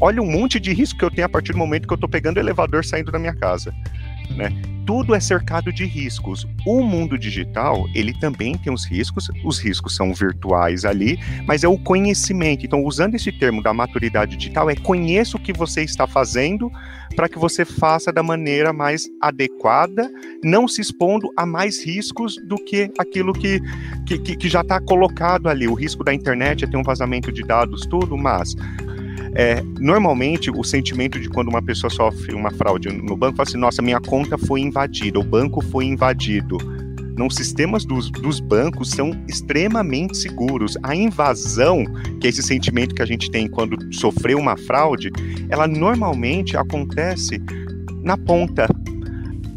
Olha 0.00 0.20
um 0.20 0.30
monte 0.30 0.58
de 0.58 0.72
risco 0.72 0.98
que 0.98 1.04
eu 1.04 1.10
tenho 1.10 1.26
a 1.26 1.28
partir 1.28 1.52
do 1.52 1.58
momento 1.58 1.86
que 1.86 1.92
eu 1.92 1.96
estou 1.96 2.08
pegando 2.08 2.36
o 2.36 2.40
elevador 2.40 2.84
saindo 2.84 3.12
da 3.12 3.18
minha 3.18 3.34
casa. 3.34 3.74
Né? 4.36 4.50
Tudo 4.86 5.14
é 5.14 5.20
cercado 5.20 5.72
de 5.72 5.84
riscos. 5.84 6.46
O 6.66 6.82
mundo 6.82 7.18
digital, 7.18 7.86
ele 7.94 8.12
também 8.12 8.56
tem 8.56 8.72
os 8.72 8.84
riscos, 8.84 9.30
os 9.44 9.58
riscos 9.58 9.94
são 9.94 10.12
virtuais 10.12 10.84
ali, 10.84 11.18
mas 11.46 11.62
é 11.62 11.68
o 11.68 11.78
conhecimento. 11.78 12.66
Então, 12.66 12.84
usando 12.84 13.14
esse 13.14 13.30
termo 13.30 13.62
da 13.62 13.72
maturidade 13.72 14.36
digital, 14.36 14.68
é 14.68 14.74
conheça 14.74 15.36
o 15.36 15.40
que 15.40 15.52
você 15.52 15.82
está 15.82 16.06
fazendo 16.06 16.70
para 17.14 17.28
que 17.28 17.38
você 17.38 17.64
faça 17.64 18.12
da 18.12 18.22
maneira 18.22 18.72
mais 18.72 19.08
adequada, 19.20 20.10
não 20.42 20.66
se 20.66 20.80
expondo 20.80 21.28
a 21.36 21.44
mais 21.44 21.84
riscos 21.84 22.36
do 22.48 22.56
que 22.56 22.90
aquilo 22.98 23.32
que, 23.32 23.60
que, 24.06 24.36
que 24.36 24.48
já 24.48 24.60
está 24.60 24.80
colocado 24.80 25.48
ali. 25.48 25.66
O 25.68 25.74
risco 25.74 26.04
da 26.04 26.14
internet 26.14 26.64
é 26.64 26.68
ter 26.68 26.76
um 26.76 26.82
vazamento 26.82 27.32
de 27.32 27.42
dados, 27.42 27.86
tudo, 27.86 28.16
mas 28.16 28.54
é, 29.34 29.62
normalmente, 29.78 30.50
o 30.50 30.64
sentimento 30.64 31.18
de 31.20 31.28
quando 31.28 31.48
uma 31.48 31.62
pessoa 31.62 31.90
sofre 31.90 32.34
uma 32.34 32.50
fraude 32.50 32.88
no 32.88 33.16
banco, 33.16 33.36
fala 33.36 33.48
assim: 33.48 33.58
nossa, 33.58 33.82
minha 33.82 34.00
conta 34.00 34.36
foi 34.36 34.60
invadida, 34.60 35.18
o 35.18 35.24
banco 35.24 35.60
foi 35.60 35.84
invadido. 35.84 36.58
Não, 37.16 37.28
sistemas 37.28 37.84
dos, 37.84 38.10
dos 38.10 38.40
bancos 38.40 38.90
são 38.90 39.10
extremamente 39.28 40.16
seguros. 40.16 40.76
A 40.82 40.96
invasão, 40.96 41.84
que 42.18 42.26
é 42.26 42.30
esse 42.30 42.42
sentimento 42.42 42.94
que 42.94 43.02
a 43.02 43.06
gente 43.06 43.30
tem 43.30 43.48
quando 43.48 43.76
sofreu 43.94 44.38
uma 44.38 44.56
fraude, 44.56 45.10
ela 45.50 45.66
normalmente 45.66 46.56
acontece 46.56 47.40
na 48.02 48.16
ponta, 48.16 48.66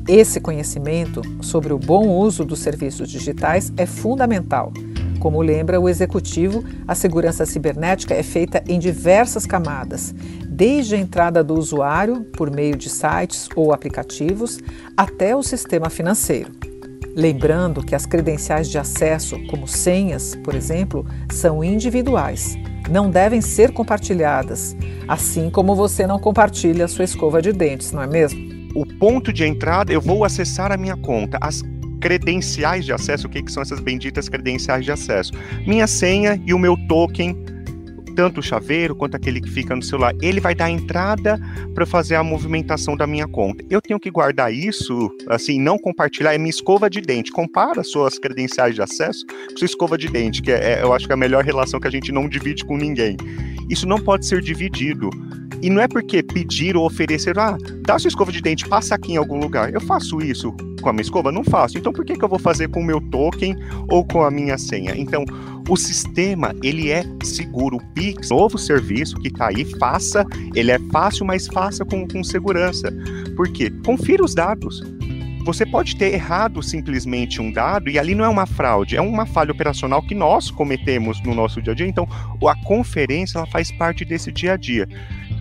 esse 0.07 0.41
conhecimento 0.41 1.21
sobre 1.41 1.71
o 1.71 1.79
bom 1.79 2.09
uso 2.09 2.43
dos 2.43 2.59
serviços 2.59 3.09
digitais 3.09 3.71
é 3.77 3.85
fundamental 3.85 4.73
como 5.23 5.41
lembra 5.41 5.79
o 5.79 5.87
executivo, 5.87 6.65
a 6.85 6.93
segurança 6.93 7.45
cibernética 7.45 8.13
é 8.13 8.21
feita 8.21 8.61
em 8.67 8.77
diversas 8.77 9.45
camadas, 9.45 10.13
desde 10.45 10.95
a 10.95 10.97
entrada 10.97 11.41
do 11.41 11.53
usuário 11.53 12.25
por 12.35 12.51
meio 12.51 12.75
de 12.75 12.89
sites 12.89 13.47
ou 13.55 13.71
aplicativos 13.71 14.59
até 14.97 15.33
o 15.33 15.41
sistema 15.41 15.89
financeiro. 15.89 16.51
Lembrando 17.15 17.85
que 17.85 17.95
as 17.95 18.05
credenciais 18.05 18.67
de 18.67 18.77
acesso, 18.77 19.37
como 19.47 19.65
senhas, 19.65 20.35
por 20.43 20.55
exemplo, 20.55 21.05
são 21.31 21.63
individuais, 21.63 22.57
não 22.91 23.09
devem 23.09 23.39
ser 23.39 23.71
compartilhadas, 23.71 24.75
assim 25.07 25.49
como 25.49 25.73
você 25.73 26.05
não 26.05 26.19
compartilha 26.19 26.83
a 26.83 26.89
sua 26.89 27.05
escova 27.05 27.41
de 27.41 27.53
dentes, 27.53 27.93
não 27.93 28.03
é 28.03 28.07
mesmo? 28.07 28.41
O 28.75 28.85
ponto 28.85 29.31
de 29.31 29.45
entrada, 29.45 29.93
eu 29.93 30.01
vou 30.01 30.25
acessar 30.25 30.69
a 30.69 30.75
minha 30.75 30.97
conta. 30.97 31.37
As 31.39 31.63
credenciais 32.03 32.83
de 32.83 32.91
acesso. 32.91 33.27
O 33.27 33.29
que, 33.29 33.41
que 33.41 33.49
são 33.49 33.63
essas 33.63 33.79
benditas 33.79 34.27
credenciais 34.27 34.83
de 34.83 34.91
acesso? 34.91 35.31
Minha 35.65 35.87
senha 35.87 36.39
e 36.45 36.53
o 36.53 36.59
meu 36.59 36.75
token 36.89 37.53
tanto 38.15 38.41
o 38.41 38.43
chaveiro 38.43 38.95
quanto 38.95 39.15
aquele 39.15 39.41
que 39.41 39.49
fica 39.49 39.75
no 39.75 39.81
celular, 39.81 40.13
ele 40.21 40.39
vai 40.39 40.53
dar 40.53 40.69
entrada 40.69 41.39
para 41.73 41.83
fazer 41.83 42.13
a 42.13 42.23
movimentação 42.23 42.95
da 42.95 43.07
minha 43.07 43.27
conta. 43.27 43.65
Eu 43.71 43.81
tenho 43.81 43.99
que 43.99 44.11
guardar 44.11 44.53
isso, 44.53 45.09
assim, 45.27 45.59
não 45.59 45.79
compartilhar, 45.79 46.31
é 46.31 46.37
minha 46.37 46.51
escova 46.51 46.91
de 46.91 47.01
dente. 47.01 47.31
Compara 47.31 47.83
suas 47.83 48.19
credenciais 48.19 48.75
de 48.75 48.83
acesso 48.83 49.25
com 49.25 49.57
sua 49.57 49.65
escova 49.65 49.97
de 49.97 50.09
dente, 50.09 50.43
que 50.43 50.51
é, 50.51 50.73
é, 50.73 50.83
eu 50.83 50.93
acho 50.93 51.07
que 51.07 51.11
é 51.11 51.15
a 51.15 51.17
melhor 51.17 51.43
relação 51.43 51.79
que 51.79 51.87
a 51.87 51.91
gente 51.91 52.11
não 52.11 52.29
divide 52.29 52.63
com 52.63 52.77
ninguém. 52.77 53.17
Isso 53.67 53.87
não 53.87 53.97
pode 53.97 54.27
ser 54.27 54.43
dividido. 54.43 55.09
E 55.59 55.67
não 55.71 55.81
é 55.81 55.87
porque 55.87 56.21
pedir 56.21 56.77
ou 56.77 56.85
oferecer, 56.85 57.39
ah, 57.39 57.57
dá 57.81 57.97
sua 57.97 58.09
escova 58.09 58.31
de 58.31 58.43
dente, 58.43 58.69
passa 58.69 58.93
aqui 58.93 59.13
em 59.13 59.17
algum 59.17 59.39
lugar. 59.39 59.73
Eu 59.73 59.81
faço 59.81 60.21
isso 60.21 60.55
com 60.83 60.89
a 60.89 60.93
minha 60.93 61.01
escova? 61.01 61.31
Não 61.31 61.43
faço. 61.43 61.77
Então 61.77 61.91
por 61.91 62.05
que, 62.05 62.15
que 62.15 62.23
eu 62.23 62.29
vou 62.29 62.37
fazer 62.37 62.67
com 62.67 62.81
o 62.81 62.85
meu 62.85 63.01
token 63.01 63.55
ou 63.89 64.05
com 64.05 64.21
a 64.21 64.29
minha 64.29 64.57
senha? 64.57 64.93
Então, 64.95 65.25
o 65.69 65.77
sistema, 65.77 66.53
ele 66.61 66.91
é 66.91 67.03
seguro. 67.23 67.77
O 67.77 67.93
Pix, 67.93 68.29
novo 68.29 68.57
serviço 68.57 69.15
que 69.15 69.29
está 69.29 69.47
aí, 69.47 69.65
faça. 69.79 70.25
Ele 70.53 70.71
é 70.71 70.79
fácil, 70.91 71.25
mas 71.25 71.47
faça 71.47 71.85
com, 71.85 72.07
com 72.07 72.23
segurança. 72.23 72.93
Por 73.35 73.51
quê? 73.51 73.71
Confira 73.85 74.23
os 74.23 74.35
dados. 74.35 74.83
Você 75.45 75.65
pode 75.65 75.97
ter 75.97 76.13
errado 76.13 76.63
simplesmente 76.63 77.41
um 77.41 77.51
dado 77.51 77.89
e 77.89 77.99
ali 77.99 78.15
não 78.15 78.23
é 78.23 78.29
uma 78.29 78.45
fraude, 78.45 78.95
é 78.95 79.01
uma 79.01 79.25
falha 79.25 79.51
operacional 79.51 80.01
que 80.01 80.15
nós 80.15 80.49
cometemos 80.49 81.21
no 81.21 81.35
nosso 81.35 81.61
dia 81.61 81.73
a 81.73 81.75
dia. 81.75 81.87
Então, 81.87 82.07
a 82.47 82.55
conferência 82.63 83.37
ela 83.37 83.47
faz 83.47 83.69
parte 83.69 84.05
desse 84.05 84.31
dia 84.31 84.53
a 84.53 84.57
dia. 84.57 84.87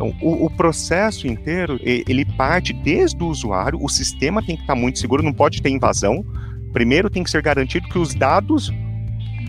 Então, 0.03 0.17
o, 0.21 0.47
o, 0.47 0.51
processo 0.51 1.29
inteiro, 1.29 1.79
ele 1.81 2.25
parte 2.25 2.73
desde 2.73 3.23
o 3.23 3.29
usuário, 3.29 3.79
o 3.81 3.89
sistema 3.89 4.45
tem 4.45 4.57
que 4.57 4.63
estar 4.63 4.75
muito 4.75 4.99
seguro, 4.99 5.23
não 5.23 5.33
pode 5.33 5.63
ter 5.63 5.71
invasão. 5.71 6.25
Primeiro 6.73 7.09
tem 7.09 7.23
que 7.23 7.31
ser 7.31 7.41
garantido 7.41 7.89
que 7.89 7.99
os 7.99 8.13
dados 8.13 8.69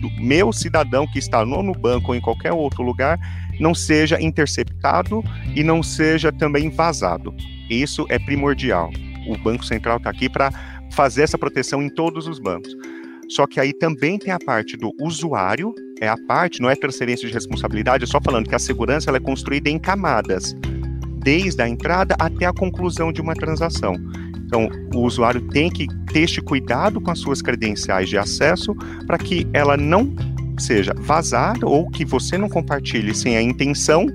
do 0.00 0.08
meu 0.20 0.52
cidadão 0.52 1.08
que 1.08 1.18
está 1.18 1.44
no 1.44 1.72
banco 1.72 2.12
ou 2.12 2.14
em 2.14 2.20
qualquer 2.20 2.52
outro 2.52 2.84
lugar 2.84 3.18
não 3.58 3.74
seja 3.74 4.20
interceptado 4.22 5.24
e 5.56 5.64
não 5.64 5.82
seja 5.82 6.30
também 6.30 6.70
vazado. 6.70 7.34
Isso 7.68 8.06
é 8.08 8.18
primordial. 8.18 8.90
O 9.26 9.36
Banco 9.36 9.64
Central 9.64 9.96
está 9.96 10.10
aqui 10.10 10.28
para 10.28 10.52
fazer 10.92 11.22
essa 11.22 11.38
proteção 11.38 11.82
em 11.82 11.88
todos 11.88 12.28
os 12.28 12.38
bancos. 12.38 12.76
Só 13.28 13.46
que 13.46 13.60
aí 13.60 13.72
também 13.72 14.18
tem 14.18 14.32
a 14.32 14.38
parte 14.38 14.76
do 14.76 14.92
usuário, 15.00 15.74
é 16.00 16.08
a 16.08 16.16
parte, 16.16 16.60
não 16.60 16.70
é 16.70 16.76
transferência 16.76 17.26
de 17.26 17.34
responsabilidade, 17.34 18.04
é 18.04 18.06
só 18.06 18.20
falando 18.20 18.48
que 18.48 18.54
a 18.54 18.58
segurança 18.58 19.10
ela 19.10 19.16
é 19.16 19.20
construída 19.20 19.70
em 19.70 19.78
camadas, 19.78 20.54
desde 21.18 21.62
a 21.62 21.68
entrada 21.68 22.14
até 22.18 22.46
a 22.46 22.52
conclusão 22.52 23.12
de 23.12 23.20
uma 23.20 23.34
transação. 23.34 23.94
Então, 24.46 24.68
o 24.94 25.00
usuário 25.00 25.40
tem 25.48 25.70
que 25.70 25.86
ter 26.12 26.20
este 26.20 26.40
cuidado 26.40 27.00
com 27.00 27.10
as 27.10 27.18
suas 27.18 27.40
credenciais 27.40 28.08
de 28.08 28.18
acesso 28.18 28.74
para 29.06 29.18
que 29.18 29.46
ela 29.52 29.76
não 29.76 30.14
seja 30.58 30.94
vazada 30.96 31.66
ou 31.66 31.90
que 31.90 32.04
você 32.04 32.38
não 32.38 32.48
compartilhe 32.48 33.14
sem 33.14 33.36
a 33.36 33.42
intenção 33.42 34.06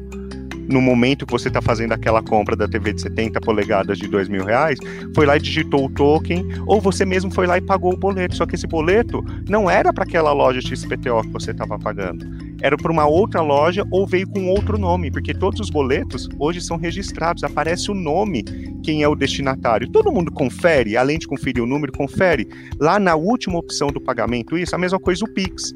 no 0.70 0.80
momento 0.80 1.26
que 1.26 1.32
você 1.32 1.48
está 1.48 1.62
fazendo 1.62 1.94
aquela 1.94 2.22
compra 2.22 2.56
da 2.56 2.68
TV 2.68 2.94
de 2.94 3.02
70 3.02 3.42
polegadas 3.42 3.98
de 3.98 4.08
dois 4.08 4.30
mil 4.30 4.46
reais, 4.46 4.78
foi 5.16 5.26
lá 5.26 5.36
e 5.36 5.40
digitou 5.40 5.86
o 5.86 5.90
token, 5.90 6.46
ou 6.68 6.80
você 6.80 7.04
mesmo 7.06 7.32
foi 7.32 7.48
lá 7.48 7.58
e 7.58 7.62
pagou 7.62 7.94
o 7.94 7.98
boleto. 7.98 8.36
Só 8.36 8.46
que 8.46 8.56
esse 8.56 8.68
boleto 8.68 9.26
não 9.50 9.70
era 9.70 9.92
para 9.92 10.04
aquela 10.04 10.32
loja 10.32 10.62
XPTO 10.62 11.24
que 11.24 11.34
você 11.34 11.52
estava 11.52 11.78
pagando. 11.80 12.26
Era 12.62 12.78
para 12.78 12.92
uma 12.92 13.08
outra 13.08 13.42
loja 13.42 13.84
ou 13.90 14.06
veio 14.06 14.28
com 14.28 14.48
outro 14.48 14.78
nome, 14.78 15.10
porque 15.10 15.34
todos 15.34 15.60
os 15.60 15.70
boletos 15.70 16.30
hoje 16.38 16.62
são 16.62 16.78
registrados, 16.78 17.44
aparece 17.44 17.90
o 17.90 17.96
nome, 17.96 18.44
quem 18.84 19.02
é 19.02 19.08
o 19.08 19.16
destinatário. 19.16 19.90
Todo 19.90 20.12
mundo 20.12 20.32
confere, 20.32 20.96
além 20.96 21.18
de 21.18 21.28
conferir 21.28 21.64
o 21.64 21.68
número, 21.68 21.92
confere. 21.92 22.48
Lá 22.80 23.00
na 23.00 23.16
última 23.16 23.58
opção 23.58 23.88
do 23.88 24.00
pagamento, 24.00 24.58
isso, 24.58 24.76
a 24.76 24.80
mesma 24.80 25.00
coisa 25.00 25.26
o 25.26 25.34
Pix. 25.34 25.74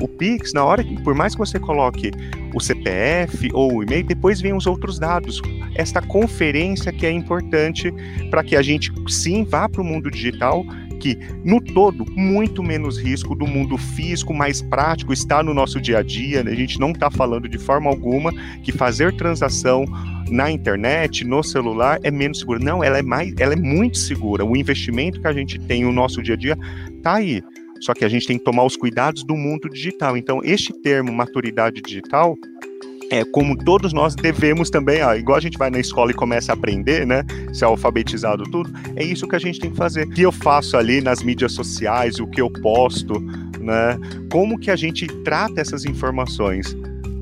O 0.00 0.08
Pix, 0.08 0.52
na 0.52 0.64
hora 0.64 0.84
que, 0.84 1.00
por 1.02 1.14
mais 1.14 1.34
que 1.34 1.38
você 1.38 1.58
coloque 1.58 2.10
o 2.54 2.60
CPF 2.60 3.50
ou 3.52 3.76
o 3.76 3.82
e-mail, 3.82 4.04
depois 4.04 4.40
vem 4.40 4.54
os 4.54 4.66
outros 4.66 4.98
dados. 4.98 5.40
Esta 5.74 6.02
conferência 6.02 6.92
que 6.92 7.06
é 7.06 7.10
importante 7.10 7.92
para 8.30 8.42
que 8.42 8.56
a 8.56 8.62
gente 8.62 8.92
sim 9.08 9.44
vá 9.44 9.68
para 9.68 9.80
o 9.80 9.84
mundo 9.84 10.10
digital, 10.10 10.64
que 11.00 11.18
no 11.44 11.60
todo 11.60 12.04
muito 12.16 12.62
menos 12.62 12.98
risco 12.98 13.34
do 13.34 13.46
mundo 13.46 13.76
físico, 13.76 14.34
mais 14.34 14.62
prático, 14.62 15.12
está 15.12 15.42
no 15.42 15.54
nosso 15.54 15.80
dia 15.80 15.98
a 15.98 16.02
dia. 16.02 16.42
Né? 16.42 16.52
A 16.52 16.56
gente 16.56 16.80
não 16.80 16.90
está 16.90 17.10
falando 17.10 17.48
de 17.48 17.58
forma 17.58 17.88
alguma 17.88 18.32
que 18.62 18.72
fazer 18.72 19.14
transação 19.16 19.84
na 20.30 20.50
internet, 20.50 21.24
no 21.24 21.42
celular, 21.42 22.00
é 22.02 22.10
menos 22.10 22.40
seguro. 22.40 22.62
Não, 22.62 22.82
ela 22.82 22.98
é 22.98 23.02
mais, 23.02 23.34
ela 23.38 23.52
é 23.52 23.56
muito 23.56 23.98
segura. 23.98 24.44
O 24.44 24.56
investimento 24.56 25.20
que 25.20 25.26
a 25.26 25.32
gente 25.32 25.58
tem 25.58 25.84
no 25.84 25.92
nosso 25.92 26.22
dia 26.22 26.34
a 26.34 26.36
dia 26.36 26.58
está 26.96 27.14
aí. 27.14 27.42
Só 27.80 27.94
que 27.94 28.04
a 28.04 28.08
gente 28.08 28.26
tem 28.26 28.38
que 28.38 28.44
tomar 28.44 28.64
os 28.64 28.76
cuidados 28.76 29.24
do 29.24 29.36
mundo 29.36 29.68
digital. 29.68 30.16
Então, 30.16 30.40
este 30.42 30.72
termo 30.72 31.12
maturidade 31.12 31.80
digital 31.80 32.36
é 33.10 33.24
como 33.24 33.56
todos 33.56 33.92
nós 33.92 34.14
devemos 34.14 34.68
também, 34.68 35.00
ah, 35.00 35.16
igual 35.16 35.38
a 35.38 35.40
gente 35.40 35.56
vai 35.56 35.70
na 35.70 35.78
escola 35.78 36.10
e 36.10 36.14
começa 36.14 36.52
a 36.52 36.54
aprender, 36.54 37.06
né? 37.06 37.24
Ser 37.52 37.64
alfabetizado 37.64 38.44
tudo, 38.44 38.70
é 38.96 39.04
isso 39.04 39.28
que 39.28 39.36
a 39.36 39.38
gente 39.38 39.60
tem 39.60 39.70
que 39.70 39.76
fazer. 39.76 40.06
O 40.06 40.10
que 40.10 40.22
eu 40.22 40.32
faço 40.32 40.76
ali 40.76 41.00
nas 41.00 41.22
mídias 41.22 41.52
sociais, 41.52 42.18
o 42.18 42.26
que 42.26 42.40
eu 42.40 42.50
posto, 42.50 43.20
né? 43.60 43.98
Como 44.30 44.58
que 44.58 44.70
a 44.70 44.76
gente 44.76 45.06
trata 45.22 45.60
essas 45.60 45.84
informações? 45.84 46.76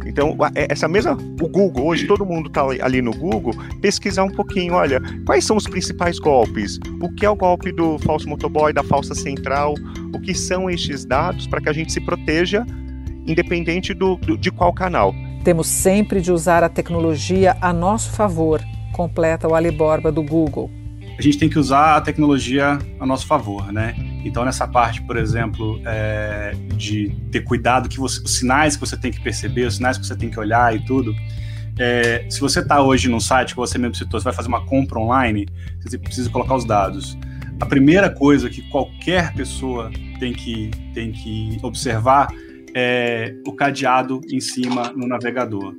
Então, 0.04 0.36
é, 0.54 0.66
essa 0.70 0.86
mesma. 0.86 1.12
O 1.40 1.48
Google, 1.48 1.86
hoje 1.86 2.06
todo 2.06 2.24
mundo 2.24 2.48
está 2.48 2.62
ali 2.82 3.00
no 3.00 3.12
Google, 3.12 3.54
pesquisar 3.80 4.24
um 4.24 4.30
pouquinho, 4.30 4.74
olha, 4.74 5.00
quais 5.24 5.44
são 5.44 5.56
os 5.56 5.64
principais 5.64 6.18
golpes? 6.18 6.78
O 7.00 7.10
que 7.10 7.24
é 7.24 7.30
o 7.30 7.36
golpe 7.36 7.72
do 7.72 7.98
falso 7.98 8.28
motoboy, 8.28 8.72
da 8.72 8.82
falsa 8.82 9.14
central? 9.14 9.74
O 10.14 10.20
que 10.20 10.34
são 10.34 10.68
estes 10.70 11.04
dados 11.04 11.46
para 11.46 11.60
que 11.60 11.68
a 11.68 11.72
gente 11.72 11.92
se 11.92 12.00
proteja, 12.00 12.64
independente 13.26 13.94
do, 13.94 14.16
do, 14.16 14.36
de 14.36 14.50
qual 14.50 14.72
canal? 14.72 15.14
Temos 15.42 15.66
sempre 15.66 16.20
de 16.20 16.32
usar 16.32 16.62
a 16.62 16.68
tecnologia 16.68 17.56
a 17.60 17.72
nosso 17.72 18.10
favor, 18.12 18.62
completa 18.92 19.48
o 19.48 19.54
Ali 19.54 19.70
Borba 19.70 20.10
do 20.10 20.22
Google. 20.22 20.70
A 21.16 21.22
gente 21.22 21.38
tem 21.38 21.48
que 21.48 21.58
usar 21.58 21.96
a 21.96 22.00
tecnologia 22.00 22.78
a 22.98 23.06
nosso 23.06 23.26
favor, 23.26 23.72
né? 23.72 23.94
Então, 24.24 24.44
nessa 24.44 24.66
parte, 24.66 25.00
por 25.02 25.16
exemplo, 25.16 25.80
é, 25.84 26.52
de 26.76 27.10
ter 27.30 27.42
cuidado, 27.42 27.88
que 27.88 27.98
você, 27.98 28.20
os 28.22 28.36
sinais 28.36 28.74
que 28.76 28.80
você 28.80 28.96
tem 28.96 29.12
que 29.12 29.20
perceber, 29.22 29.64
os 29.66 29.76
sinais 29.76 29.96
que 29.96 30.06
você 30.06 30.16
tem 30.16 30.28
que 30.28 30.38
olhar 30.40 30.74
e 30.74 30.84
tudo. 30.84 31.14
É, 31.78 32.26
se 32.28 32.40
você 32.40 32.60
está 32.60 32.82
hoje 32.82 33.08
num 33.08 33.20
site 33.20 33.50
que 33.50 33.56
você 33.56 33.78
mesmo 33.78 33.94
citou, 33.94 34.18
você 34.18 34.24
vai 34.24 34.32
fazer 34.32 34.48
uma 34.48 34.64
compra 34.64 34.98
online, 34.98 35.46
você 35.82 35.98
precisa 35.98 36.28
colocar 36.30 36.56
os 36.56 36.64
dados. 36.64 37.16
A 37.60 37.66
primeira 37.66 38.10
coisa 38.10 38.50
que 38.50 38.62
qualquer 38.70 39.32
pessoa 39.34 39.90
tem 40.18 40.32
que, 40.32 40.70
tem 40.92 41.12
que 41.12 41.58
observar 41.62 42.28
é 42.74 43.34
o 43.46 43.52
cadeado 43.52 44.20
em 44.28 44.40
cima 44.40 44.92
no 44.96 45.06
navegador 45.06 45.74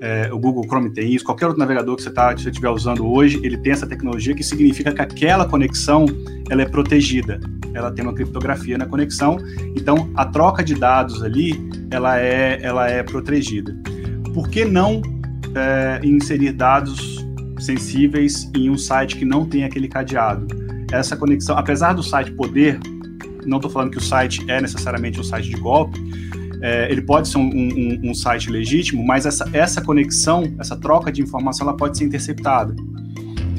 é, 0.00 0.32
o 0.32 0.38
Google 0.38 0.64
Chrome 0.64 0.90
tem 0.90 1.12
isso, 1.12 1.24
qualquer 1.24 1.46
outro 1.46 1.60
navegador 1.60 1.94
que 1.94 2.02
você 2.02 2.10
tá, 2.10 2.32
estiver 2.32 2.70
usando 2.70 3.06
hoje, 3.06 3.38
ele 3.42 3.58
tem 3.58 3.72
essa 3.72 3.86
tecnologia 3.86 4.34
que 4.34 4.42
significa 4.42 4.92
que 4.92 5.02
aquela 5.02 5.46
conexão 5.46 6.06
ela 6.48 6.62
é 6.62 6.64
protegida, 6.64 7.38
ela 7.74 7.90
tem 7.90 8.04
uma 8.04 8.14
criptografia 8.14 8.78
na 8.78 8.86
conexão, 8.86 9.38
então 9.76 10.10
a 10.16 10.24
troca 10.24 10.64
de 10.64 10.74
dados 10.74 11.22
ali 11.22 11.52
ela 11.90 12.18
é, 12.18 12.58
ela 12.62 12.88
é 12.88 13.02
protegida. 13.02 13.76
Por 14.32 14.48
que 14.48 14.64
não 14.64 15.02
é, 15.54 16.00
inserir 16.02 16.52
dados 16.52 17.24
sensíveis 17.58 18.50
em 18.56 18.70
um 18.70 18.78
site 18.78 19.16
que 19.16 19.24
não 19.24 19.44
tem 19.44 19.64
aquele 19.64 19.86
cadeado? 19.86 20.46
Essa 20.90 21.14
conexão, 21.14 21.58
apesar 21.58 21.92
do 21.92 22.02
site 22.02 22.32
poder, 22.32 22.80
não 23.44 23.58
estou 23.58 23.70
falando 23.70 23.90
que 23.90 23.98
o 23.98 24.02
site 24.02 24.44
é 24.48 24.60
necessariamente 24.60 25.20
um 25.20 25.24
site 25.24 25.50
de 25.50 25.56
golpe, 25.56 26.00
é, 26.60 26.90
ele 26.90 27.02
pode 27.02 27.28
ser 27.28 27.38
um, 27.38 27.48
um, 27.48 28.10
um, 28.10 28.14
site 28.14 28.50
legítimo, 28.50 29.04
mas 29.04 29.26
essa, 29.26 29.48
essa 29.52 29.80
conexão, 29.80 30.44
essa 30.58 30.76
troca 30.76 31.10
de 31.10 31.22
informação, 31.22 31.66
ela 31.66 31.76
pode 31.76 31.96
ser 31.96 32.04
interceptada. 32.04 32.74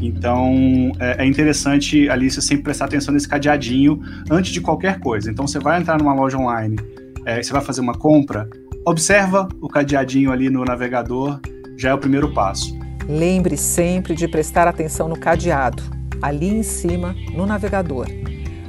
Então, 0.02 0.92
é, 1.00 1.24
é 1.24 1.26
interessante 1.26 2.10
ali 2.10 2.30
você 2.30 2.42
sempre 2.42 2.64
prestar 2.64 2.86
atenção 2.86 3.14
nesse 3.14 3.28
cadeadinho 3.28 4.02
antes 4.30 4.52
de 4.52 4.62
qualquer 4.62 5.00
coisa. 5.00 5.30
Então, 5.32 5.48
você 5.48 5.60
vai 5.60 5.80
entrar 5.80 5.98
numa 5.98 6.14
loja 6.14 6.38
online, 6.38 6.78
é, 7.26 7.42
você 7.42 7.52
vai 7.52 7.62
fazer 7.62 7.82
uma 7.82 7.94
compra, 7.94 8.50
observa 8.86 9.48
o 9.62 9.68
cadeadinho 9.68 10.32
ali 10.32 10.50
no 10.50 10.64
navegador, 10.64 11.40
já 11.78 11.90
é 11.90 11.94
o 11.94 11.98
primeiro 11.98 12.34
passo. 12.34 12.78
Lembre 13.08 13.58
sempre 13.58 14.16
de 14.16 14.28
prestar 14.28 14.68
atenção 14.68 15.08
no 15.08 15.18
cadeado, 15.18 15.84
ali 16.22 16.48
em 16.48 16.64
cima, 16.64 17.16
no 17.36 17.46
navegador. 17.46 18.08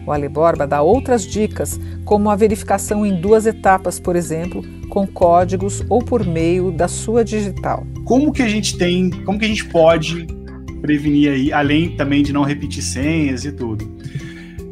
O 0.07 0.13
Aliborba 0.13 0.67
dá 0.67 0.83
outras 0.83 1.25
dicas, 1.25 1.79
como 2.05 2.31
a 2.31 2.37
verificação 2.37 3.07
em 3.07 3.21
duas 3.21 3.47
etapas, 3.47 4.01
por 4.01 4.17
exemplo, 4.17 4.63
com 4.89 5.07
códigos 5.07 5.85
ou 5.89 6.01
por 6.01 6.27
meio 6.27 6.71
da 6.71 6.89
sua 6.89 7.25
digital. 7.25 7.87
Como 8.05 8.33
que 8.33 8.43
a 8.43 8.49
gente 8.49 8.77
tem, 8.77 9.11
como 9.25 9.39
que 9.39 9.45
a 9.45 9.49
gente 9.49 9.65
pode 9.67 10.27
prevenir 10.81 11.31
aí, 11.31 11.53
além 11.53 11.97
também 11.97 12.23
de 12.23 12.33
não 12.33 12.43
repetir 12.43 12.83
senhas 12.83 13.45
e 13.45 13.53
tudo? 13.53 13.91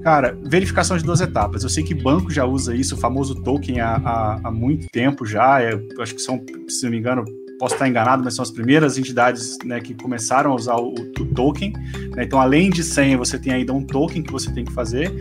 Cara, 0.02 0.36
verificação 0.44 0.96
de 0.96 1.04
duas 1.04 1.20
etapas. 1.20 1.62
Eu 1.62 1.68
sei 1.68 1.84
que 1.84 1.94
banco 1.94 2.30
já 2.30 2.44
usa 2.44 2.74
isso, 2.74 2.94
o 2.94 2.98
famoso 2.98 3.34
token 3.42 3.80
há, 3.80 3.96
há, 3.96 4.40
há 4.44 4.50
muito 4.50 4.88
tempo 4.88 5.26
já. 5.26 5.62
É, 5.62 5.78
acho 6.00 6.14
que 6.14 6.22
são, 6.22 6.42
se 6.68 6.84
não 6.84 6.90
me 6.90 6.98
engano, 6.98 7.24
posso 7.60 7.74
estar 7.74 7.86
enganado, 7.86 8.24
mas 8.24 8.34
são 8.34 8.42
as 8.42 8.50
primeiras 8.50 8.96
entidades 8.96 9.58
né, 9.66 9.80
que 9.80 9.92
começaram 9.92 10.52
a 10.52 10.54
usar 10.54 10.76
o, 10.76 10.94
o 10.94 11.26
token. 11.26 11.74
Né? 12.16 12.24
Então, 12.24 12.40
além 12.40 12.70
de 12.70 12.82
senha, 12.82 13.18
você 13.18 13.38
tem 13.38 13.52
ainda 13.52 13.74
um 13.74 13.84
token 13.84 14.22
que 14.22 14.32
você 14.32 14.50
tem 14.50 14.64
que 14.64 14.72
fazer. 14.72 15.12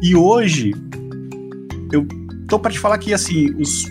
E 0.00 0.16
hoje, 0.16 0.72
eu 1.92 2.08
tô 2.48 2.58
para 2.58 2.72
te 2.72 2.78
falar 2.78 2.96
que 2.96 3.12
assim, 3.12 3.54
os 3.60 3.84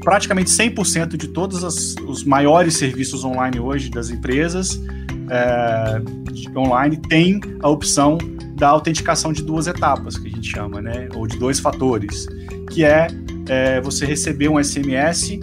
praticamente 0.00 0.48
100% 0.48 1.16
de 1.16 1.26
todos 1.26 1.64
as, 1.64 1.96
os 2.06 2.22
maiores 2.22 2.74
serviços 2.76 3.24
online 3.24 3.58
hoje 3.58 3.90
das 3.90 4.08
empresas 4.08 4.80
é, 5.28 6.56
online 6.56 6.96
tem 6.96 7.40
a 7.62 7.68
opção 7.68 8.16
da 8.54 8.68
autenticação 8.68 9.32
de 9.32 9.42
duas 9.42 9.66
etapas, 9.66 10.16
que 10.16 10.28
a 10.28 10.30
gente 10.30 10.48
chama, 10.48 10.80
né? 10.80 11.08
Ou 11.16 11.26
de 11.26 11.36
dois 11.36 11.58
fatores, 11.58 12.26
que 12.70 12.84
é, 12.84 13.08
é 13.48 13.80
você 13.80 14.06
receber 14.06 14.48
um 14.48 14.62
SMS 14.62 15.38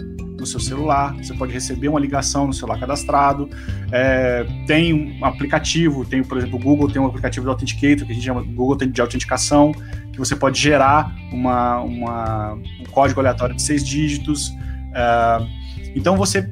seu 0.48 0.60
celular, 0.60 1.14
você 1.16 1.34
pode 1.34 1.52
receber 1.52 1.88
uma 1.88 2.00
ligação 2.00 2.46
no 2.46 2.52
celular 2.52 2.78
cadastrado, 2.80 3.48
é, 3.92 4.46
tem 4.66 4.92
um 4.92 5.24
aplicativo, 5.24 6.04
tem, 6.04 6.22
por 6.22 6.38
exemplo, 6.38 6.56
o 6.56 6.62
Google 6.62 6.90
tem 6.90 7.00
um 7.00 7.06
aplicativo 7.06 7.46
de 7.46 7.50
Authenticator, 7.50 8.06
que 8.06 8.12
a 8.12 8.14
gente 8.14 8.24
chama 8.24 8.42
Google 8.42 8.76
de 8.76 9.00
autenticação, 9.00 9.72
que 10.12 10.18
você 10.18 10.34
pode 10.34 10.60
gerar 10.60 11.14
uma, 11.32 11.80
uma 11.80 12.52
um 12.54 12.84
código 12.90 13.20
aleatório 13.20 13.54
de 13.54 13.62
seis 13.62 13.84
dígitos. 13.84 14.52
É, 14.94 15.46
então 15.94 16.16
você, 16.16 16.50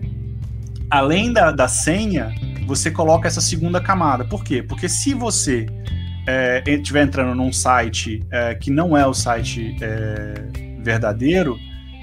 além 0.91 1.33
da, 1.33 1.51
da 1.51 1.69
senha, 1.69 2.35
você 2.67 2.91
coloca 2.91 3.29
essa 3.29 3.41
segunda 3.41 3.81
camada. 3.81 4.25
Por 4.25 4.45
quê? 4.45 4.63
Porque 4.63 4.89
se 4.89 5.15
você 5.15 5.67
estiver 6.77 7.01
é, 7.01 7.03
entrando 7.05 7.35
num 7.35 7.53
site 7.53 8.23
é, 8.31 8.55
que 8.55 8.71
não 8.71 8.97
é 8.97 9.07
o 9.07 9.15
site 9.15 9.77
é, 9.81 10.35
verdadeiro, 10.81 11.59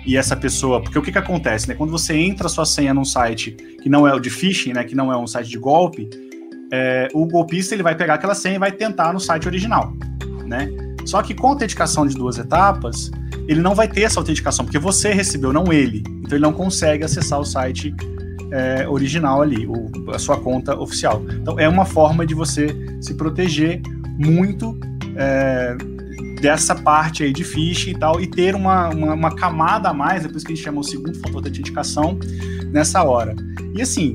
e 0.06 0.18
essa 0.18 0.36
pessoa, 0.36 0.82
porque 0.82 0.98
o 0.98 1.02
que, 1.02 1.12
que 1.12 1.18
acontece, 1.18 1.68
né? 1.68 1.76
Quando 1.76 1.92
você 1.92 2.16
entra 2.16 2.50
sua 2.50 2.66
senha 2.66 2.94
num 2.94 3.06
site 3.06 3.52
que 3.82 3.90
não 3.90 4.08
é 4.08 4.14
o 4.14 4.20
de 4.20 4.30
phishing, 4.30 4.74
né? 4.74 4.84
Que 4.84 4.96
não 4.96 5.12
é 5.12 5.18
um 5.18 5.28
site 5.28 5.50
de 5.50 5.58
golpe, 5.58 6.10
é, 6.72 7.08
o 7.14 7.26
golpista 7.26 7.74
ele 7.74 7.84
vai 7.84 7.96
pegar 7.96 8.16
aquela 8.16 8.36
senha 8.36 8.56
e 8.56 8.60
vai 8.60 8.72
tentar 8.72 9.14
no 9.14 9.20
site 9.20 9.48
original, 9.48 9.94
né? 10.46 10.70
Só 11.06 11.22
que 11.22 11.34
com 11.34 11.48
a 11.48 11.50
autenticação 11.52 12.06
de 12.08 12.16
duas 12.16 12.38
etapas, 12.38 13.12
ele 13.48 13.62
não 13.62 13.76
vai 13.76 13.88
ter 13.88 14.02
essa 14.02 14.20
autenticação, 14.20 14.66
porque 14.66 14.80
você 14.80 15.14
recebeu, 15.14 15.54
não 15.54 15.72
ele. 15.72 16.04
Então 16.08 16.38
ele 16.38 16.44
não 16.44 16.54
consegue 16.54 17.04
acessar 17.04 17.40
o 17.40 17.46
site 17.46 17.94
é, 18.52 18.88
original 18.88 19.42
ali, 19.42 19.68
o, 19.68 19.92
a 20.14 20.20
sua 20.20 20.40
conta 20.40 20.78
oficial. 20.80 21.24
Então 21.42 21.60
é 21.60 21.68
uma 21.68 21.86
forma 21.86 22.26
de 22.26 22.34
você 22.34 22.68
se 23.02 23.14
proteger 23.16 23.82
muito 24.18 24.80
é, 25.16 25.76
dessa 26.44 26.76
parte 26.76 27.24
aí 27.24 27.32
de 27.32 27.42
phishing 27.42 27.92
e 27.92 27.98
tal, 27.98 28.20
e 28.20 28.28
ter 28.28 28.54
uma, 28.54 28.90
uma, 28.90 29.14
uma 29.14 29.34
camada 29.34 29.88
a 29.88 29.94
mais, 29.94 30.24
depois 30.24 30.44
que 30.44 30.52
a 30.52 30.56
gente 30.56 30.62
chama 30.62 30.82
o 30.82 30.84
segundo 30.84 31.16
fator 31.16 31.42
de 31.42 31.48
autenticação, 31.48 32.20
nessa 32.70 33.02
hora. 33.02 33.34
E 33.74 33.82
assim, 33.82 34.14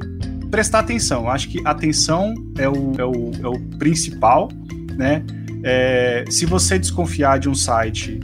prestar 0.50 0.80
atenção, 0.80 1.22
eu 1.22 1.30
acho 1.30 1.48
que 1.48 1.66
atenção 1.66 2.34
é 2.58 2.68
o, 2.68 2.92
é 2.98 3.04
o, 3.04 3.30
é 3.42 3.48
o 3.48 3.58
principal, 3.78 4.50
né? 4.94 5.24
É, 5.64 6.26
se 6.28 6.44
você 6.44 6.78
desconfiar 6.78 7.38
de 7.38 7.48
um 7.48 7.54
site, 7.54 8.20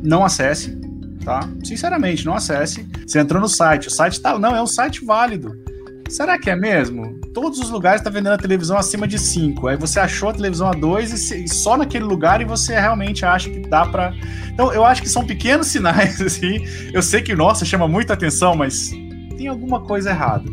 não 0.00 0.24
acesse, 0.24 0.78
tá? 1.24 1.40
Sinceramente, 1.64 2.24
não 2.24 2.34
acesse. 2.34 2.88
Você 3.04 3.18
entrou 3.18 3.42
no 3.42 3.48
site, 3.48 3.88
o 3.88 3.90
site 3.90 4.20
tá. 4.20 4.38
Não, 4.38 4.54
é 4.54 4.62
um 4.62 4.66
site 4.66 5.04
válido. 5.04 5.60
Será 6.08 6.38
que 6.38 6.50
é 6.50 6.56
mesmo? 6.56 7.18
Todos 7.32 7.58
os 7.58 7.70
lugares 7.70 8.00
estão 8.00 8.12
tá 8.12 8.18
vendendo 8.18 8.34
a 8.34 8.38
televisão 8.38 8.76
acima 8.76 9.06
de 9.08 9.18
5. 9.18 9.68
Aí 9.68 9.76
você 9.76 9.98
achou 9.98 10.28
a 10.28 10.32
televisão 10.32 10.68
a 10.68 10.72
2 10.72 11.30
e, 11.32 11.48
só 11.48 11.76
naquele 11.76 12.04
lugar 12.04 12.40
e 12.40 12.44
você 12.44 12.78
realmente 12.78 13.24
acha 13.24 13.50
que 13.50 13.60
dá 13.60 13.86
para. 13.86 14.14
Então, 14.52 14.72
eu 14.72 14.84
acho 14.84 15.02
que 15.02 15.08
são 15.08 15.26
pequenos 15.26 15.66
sinais, 15.72 16.20
assim. 16.20 16.64
Eu 16.92 17.02
sei 17.02 17.22
que, 17.22 17.34
nossa, 17.34 17.64
chama 17.64 17.88
muita 17.88 18.12
atenção, 18.12 18.54
mas 18.54 18.90
tem 19.36 19.48
alguma 19.48 19.80
coisa 19.80 20.10
errada. 20.10 20.44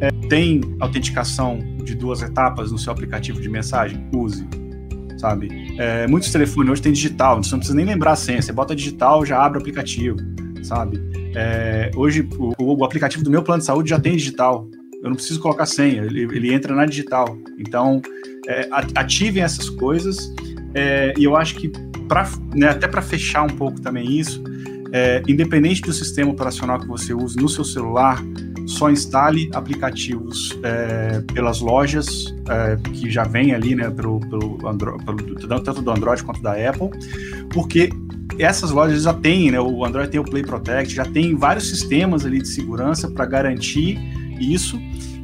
É, 0.00 0.10
tem 0.28 0.60
autenticação 0.80 1.58
de 1.84 1.94
duas 1.94 2.22
etapas 2.22 2.72
no 2.72 2.78
seu 2.78 2.92
aplicativo 2.92 3.40
de 3.40 3.48
mensagem? 3.48 4.08
Use 4.14 4.46
sabe? 5.22 5.76
É, 5.78 6.08
muitos 6.08 6.32
telefones 6.32 6.72
hoje 6.72 6.82
tem 6.82 6.92
digital, 6.92 7.40
você 7.40 7.52
não 7.52 7.60
precisa 7.60 7.76
nem 7.76 7.86
lembrar 7.86 8.12
a 8.12 8.16
senha, 8.16 8.42
você 8.42 8.52
bota 8.52 8.74
digital, 8.74 9.24
já 9.24 9.40
abre 9.40 9.56
o 9.56 9.60
aplicativo, 9.60 10.16
sabe? 10.64 11.00
É, 11.36 11.92
hoje 11.94 12.28
o, 12.36 12.80
o, 12.80 12.84
aplicativo 12.84 13.22
do 13.22 13.30
meu 13.30 13.42
plano 13.42 13.60
de 13.60 13.66
saúde 13.66 13.88
já 13.88 14.00
tem 14.00 14.16
digital, 14.16 14.68
eu 15.02 15.08
não 15.08 15.16
preciso 15.16 15.40
colocar 15.40 15.66
senha, 15.66 16.02
ele, 16.02 16.22
ele 16.22 16.54
entra 16.54 16.74
na 16.74 16.86
digital. 16.86 17.36
Então, 17.58 18.00
é, 18.46 18.68
ativem 18.94 19.42
essas 19.42 19.68
coisas, 19.68 20.32
é, 20.74 21.12
e 21.18 21.24
eu 21.24 21.36
acho 21.36 21.56
que, 21.56 21.68
pra, 22.08 22.30
né, 22.54 22.68
até 22.68 22.86
para 22.86 23.02
fechar 23.02 23.42
um 23.42 23.48
pouco 23.48 23.80
também 23.80 24.18
isso, 24.18 24.42
é, 24.92 25.22
independente 25.26 25.82
do 25.82 25.92
sistema 25.92 26.30
operacional 26.30 26.78
que 26.78 26.86
você 26.86 27.12
use 27.12 27.36
no 27.36 27.48
seu 27.48 27.64
celular, 27.64 28.22
só 28.66 28.90
instale 28.90 29.50
aplicativos 29.54 30.56
é, 30.62 31.20
pelas 31.34 31.60
lojas 31.60 32.32
é, 32.48 32.76
que 32.90 33.10
já 33.10 33.24
vem 33.24 33.52
ali, 33.52 33.74
né, 33.74 33.90
pelo, 33.90 34.20
pelo, 34.20 34.68
Android, 34.68 35.04
pelo, 35.04 35.60
tanto 35.60 35.82
do 35.82 35.90
Android 35.90 36.22
quanto 36.22 36.40
da 36.40 36.52
Apple, 36.52 36.90
porque 37.50 37.90
essas 38.38 38.70
lojas 38.70 39.02
já 39.02 39.12
têm, 39.12 39.50
né, 39.50 39.60
o 39.60 39.84
Android 39.84 40.10
tem 40.10 40.20
o 40.20 40.24
Play 40.24 40.44
Protect, 40.44 40.94
já 40.94 41.04
tem 41.04 41.34
vários 41.34 41.68
sistemas 41.68 42.24
ali 42.24 42.38
de 42.38 42.48
segurança 42.48 43.10
para 43.10 43.26
garantir 43.26 43.98
isso, 44.42 44.80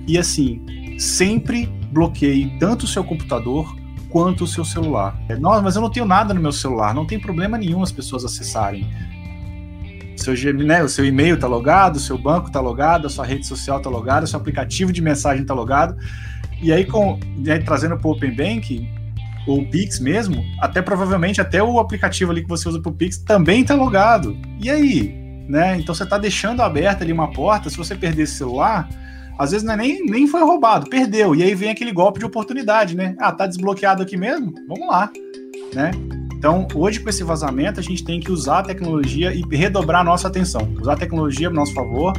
e 0.06 0.18
assim, 0.18 0.96
sempre 0.98 1.66
bloqueie 1.90 2.56
tanto 2.58 2.84
o 2.84 2.88
seu 2.88 3.02
computador 3.02 3.76
quanto 4.08 4.44
o 4.44 4.46
seu 4.46 4.64
celular. 4.64 5.18
Nossa, 5.38 5.62
mas 5.62 5.76
eu 5.76 5.82
não 5.82 5.90
tenho 5.90 6.06
nada 6.06 6.32
no 6.32 6.40
meu 6.40 6.52
celular, 6.52 6.94
não 6.94 7.06
tem 7.06 7.18
problema 7.18 7.58
nenhum 7.58 7.82
as 7.82 7.92
pessoas 7.92 8.24
acessarem 8.24 8.86
seu, 10.36 10.54
né, 10.54 10.82
o 10.82 10.88
seu 10.88 11.04
e-mail 11.04 11.36
está 11.36 11.46
logado, 11.46 11.96
o 11.96 12.00
seu 12.00 12.18
banco 12.18 12.48
está 12.48 12.60
logado, 12.60 13.06
a 13.06 13.10
sua 13.10 13.24
rede 13.24 13.46
social 13.46 13.78
está 13.78 13.88
logada, 13.88 14.24
o 14.24 14.28
seu 14.28 14.38
aplicativo 14.38 14.92
de 14.92 15.00
mensagem 15.00 15.42
está 15.42 15.54
logado. 15.54 15.96
E 16.60 16.72
aí, 16.72 16.84
com, 16.84 17.18
né, 17.38 17.58
trazendo 17.58 17.96
para 17.96 18.08
o 18.08 18.12
Open 18.12 18.34
Banking, 18.34 18.88
ou 19.46 19.60
o 19.60 19.70
Pix 19.70 19.98
mesmo, 19.98 20.44
até 20.60 20.82
provavelmente 20.82 21.40
até 21.40 21.62
o 21.62 21.78
aplicativo 21.78 22.30
ali 22.30 22.42
que 22.42 22.48
você 22.48 22.68
usa 22.68 22.80
para 22.80 22.90
o 22.90 22.94
Pix 22.94 23.18
também 23.18 23.62
está 23.62 23.74
logado. 23.74 24.36
E 24.60 24.68
aí? 24.68 25.14
Né? 25.48 25.78
Então 25.78 25.94
você 25.94 26.02
está 26.04 26.18
deixando 26.18 26.60
aberta 26.60 27.02
ali 27.02 27.12
uma 27.12 27.32
porta, 27.32 27.70
se 27.70 27.76
você 27.76 27.94
perder 27.94 28.24
esse 28.24 28.34
celular, 28.34 28.86
às 29.38 29.52
vezes 29.52 29.66
é 29.68 29.76
nem, 29.76 30.04
nem 30.04 30.26
foi 30.26 30.40
roubado, 30.42 30.90
perdeu. 30.90 31.34
E 31.34 31.42
aí 31.42 31.54
vem 31.54 31.70
aquele 31.70 31.92
golpe 31.92 32.18
de 32.18 32.26
oportunidade, 32.26 32.96
né? 32.96 33.14
Ah, 33.18 33.30
tá 33.30 33.46
desbloqueado 33.46 34.02
aqui 34.02 34.16
mesmo? 34.16 34.52
Vamos 34.66 34.88
lá, 34.88 35.10
né? 35.74 35.92
Então, 36.36 36.66
hoje, 36.74 37.00
com 37.00 37.08
esse 37.08 37.24
vazamento, 37.24 37.80
a 37.80 37.82
gente 37.82 38.04
tem 38.04 38.20
que 38.20 38.30
usar 38.30 38.60
a 38.60 38.62
tecnologia 38.62 39.32
e 39.32 39.42
redobrar 39.56 40.04
nossa 40.04 40.28
atenção. 40.28 40.72
Usar 40.80 40.92
a 40.92 40.96
tecnologia 40.96 41.48
a 41.48 41.50
nosso 41.50 41.74
favor 41.74 42.12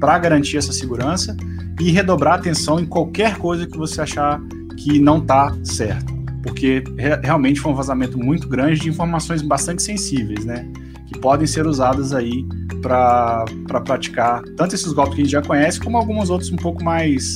para 0.00 0.18
garantir 0.18 0.56
essa 0.56 0.72
segurança 0.72 1.36
e 1.80 1.90
redobrar 1.90 2.34
atenção 2.34 2.80
em 2.80 2.86
qualquer 2.86 3.36
coisa 3.36 3.66
que 3.66 3.76
você 3.76 4.00
achar 4.00 4.40
que 4.76 4.98
não 4.98 5.18
está 5.18 5.54
certo. 5.64 6.16
Porque 6.42 6.82
re 6.96 7.16
realmente 7.22 7.60
foi 7.60 7.72
um 7.72 7.74
vazamento 7.74 8.18
muito 8.18 8.48
grande 8.48 8.80
de 8.80 8.88
informações 8.88 9.42
bastante 9.42 9.82
sensíveis, 9.82 10.44
né? 10.44 10.66
Que 11.08 11.18
podem 11.18 11.46
ser 11.46 11.66
usadas 11.66 12.12
aí 12.12 12.46
para 12.82 13.44
pra 13.66 13.80
praticar 13.80 14.42
tanto 14.56 14.74
esses 14.74 14.92
golpes 14.92 15.14
que 15.14 15.20
a 15.22 15.24
gente 15.24 15.32
já 15.32 15.42
conhece, 15.42 15.80
como 15.80 15.96
alguns 15.96 16.30
outros 16.30 16.52
um 16.52 16.56
pouco 16.56 16.84
mais 16.84 17.34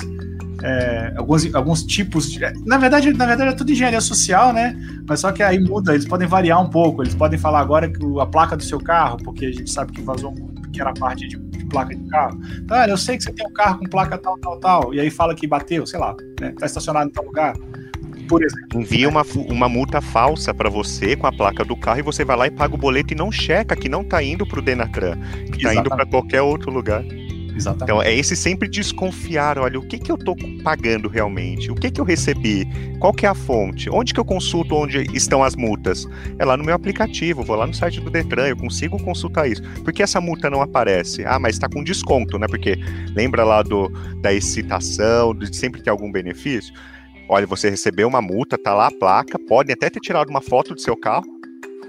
é, 0.63 1.13
alguns, 1.17 1.53
alguns 1.55 1.83
tipos 1.83 2.31
de. 2.31 2.41
Na 2.65 2.79
verdade, 2.79 3.13
na 3.13 3.27
verdade 3.27 3.51
é 3.51 3.53
tudo 3.53 3.73
engenharia 3.73 4.01
social, 4.01 4.53
né? 4.53 4.77
Mas 5.09 5.21
só 5.21 5.33
que 5.33 5.43
aí 5.43 5.59
muda, 5.59 5.93
eles 5.93 6.07
podem 6.07 6.29
variar 6.29 6.63
um 6.63 6.71
pouco. 6.71 7.03
Eles 7.03 7.15
podem 7.15 7.39
falar 7.39 7.61
agora 7.61 7.91
que 7.91 7.99
a 8.21 8.27
placa 8.27 8.57
do 8.57 8.63
seu 8.63 8.79
carro, 8.79 9.17
porque 9.25 9.47
a 9.47 9.53
gente 9.53 9.71
sabe 9.71 9.93
que 9.93 10.01
vazou 10.01 10.31
um 10.31 10.53
pequena 10.63 10.95
parte 10.95 11.27
de, 11.27 11.37
de, 11.37 11.65
placa 11.67 11.95
de 11.95 12.09
carro. 12.09 12.41
Cara, 12.69 12.93
eu 12.93 12.97
sei 12.97 13.17
que 13.17 13.25
você 13.25 13.33
tem 13.33 13.47
um 13.47 13.53
carro 13.53 13.81
com 13.81 13.87
placa 13.87 14.17
tal, 14.17 14.39
tal, 14.39 14.59
tal. 14.61 14.95
E 14.95 15.01
aí 15.01 15.11
fala 15.11 15.35
que 15.35 15.47
bateu, 15.47 15.85
sei 15.85 15.99
lá, 15.99 16.15
né? 16.41 16.55
Tá 16.59 16.67
estacionado 16.67 17.11
em 17.11 17.13
tal 17.13 17.25
lugar. 17.25 17.55
Por 18.33 18.43
exemplo. 18.43 18.81
Envia 18.81 19.09
uma, 19.09 19.23
uma 19.49 19.69
multa 19.69 20.01
falsa 20.01 20.55
para 20.55 20.71
você 20.71 21.15
com 21.15 21.27
a 21.27 21.33
placa 21.33 21.63
do 21.65 21.77
carro 21.77 21.99
e 21.99 22.03
você 22.03 22.25
vai 22.25 22.37
lá 22.37 22.47
e 22.47 22.51
paga 22.51 22.75
o 22.75 22.79
boleto 22.79 23.13
e 23.13 23.17
não 23.17 23.31
checa 23.31 23.77
que 23.77 23.91
não 23.91 24.03
tá 24.03 24.23
indo 24.23 24.47
pro 24.47 24.63
Denatran, 24.63 25.19
que 25.53 25.63
tá 25.63 25.75
indo 25.75 25.91
para 25.91 26.07
qualquer 26.07 26.41
outro 26.41 26.71
lugar. 26.71 27.05
Exatamente. 27.55 27.83
Então 27.83 28.03
é 28.03 28.15
esse 28.15 28.35
sempre 28.35 28.69
desconfiar, 28.69 29.59
olha, 29.59 29.79
o 29.79 29.87
que 29.87 29.99
que 29.99 30.11
eu 30.11 30.17
estou 30.17 30.35
pagando 30.65 31.09
realmente? 31.09 31.71
O 31.71 31.75
que 31.75 31.91
que 31.91 32.01
eu 32.01 32.05
recebi? 32.05 32.67
Qual 32.99 33.13
que 33.13 33.27
é 33.27 33.29
a 33.29 33.35
fonte? 33.35 33.91
Onde 33.91 34.15
que 34.15 34.21
eu 34.21 34.25
consulto 34.25 34.75
onde 34.75 35.05
estão 35.15 35.45
as 35.45 35.55
multas? 35.55 36.09
É 36.39 36.45
lá 36.47 36.57
no 36.57 36.65
meu 36.65 36.75
aplicativo, 36.75 37.43
vou 37.43 37.57
lá 37.57 37.67
no 37.67 37.75
site 37.75 38.01
do 38.01 38.11
Detran, 38.11 38.49
eu 38.49 38.57
consigo 38.57 38.99
consultar 39.03 39.47
isso. 39.47 39.63
Por 39.85 39.93
que 39.93 40.03
essa 40.03 40.21
multa 40.21 40.49
não 40.49 40.63
aparece? 40.63 41.23
Ah, 41.27 41.39
mas 41.39 41.57
está 41.57 41.69
com 41.69 41.85
desconto, 41.85 42.39
né? 42.39 42.47
Porque 42.49 42.79
lembra 43.15 43.45
lá 43.45 43.63
do 43.63 43.91
da 44.23 44.33
excitação, 44.33 45.35
de 45.35 45.55
sempre 45.55 45.83
ter 45.83 45.91
algum 45.91 46.11
benefício? 46.11 46.73
Olha, 47.33 47.47
você 47.47 47.71
recebeu 47.71 48.07
uma 48.07 48.21
multa, 48.21 48.59
tá 48.59 48.75
lá 48.75 48.89
a 48.89 48.91
placa, 48.91 49.39
podem 49.39 49.73
até 49.73 49.89
ter 49.89 50.01
tirado 50.01 50.29
uma 50.29 50.43
foto 50.43 50.75
do 50.75 50.81
seu 50.83 50.95
carro, 50.95 51.25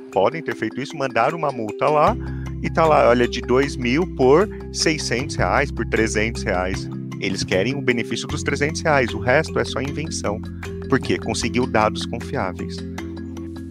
podem 0.09 0.41
ter 0.41 0.55
feito 0.55 0.79
isso, 0.79 0.95
mandar 0.95 1.35
uma 1.35 1.51
multa 1.51 1.89
lá, 1.89 2.15
e 2.61 2.69
tá 2.69 2.85
lá, 2.85 3.09
olha, 3.09 3.27
de 3.27 3.41
2 3.41 3.75
mil 3.75 4.07
por 4.15 4.47
600 4.71 5.35
reais, 5.35 5.69
por 5.69 5.85
300 5.85 6.43
reais. 6.43 6.89
Eles 7.19 7.43
querem 7.43 7.75
o 7.75 7.81
benefício 7.81 8.25
dos 8.25 8.41
300 8.41 8.83
reais, 8.83 9.13
o 9.13 9.19
resto 9.19 9.59
é 9.59 9.65
só 9.65 9.81
invenção. 9.81 10.39
Por 10.87 10.97
quê? 10.97 11.19
Conseguiu 11.19 11.67
dados 11.67 12.05
confiáveis. 12.05 12.77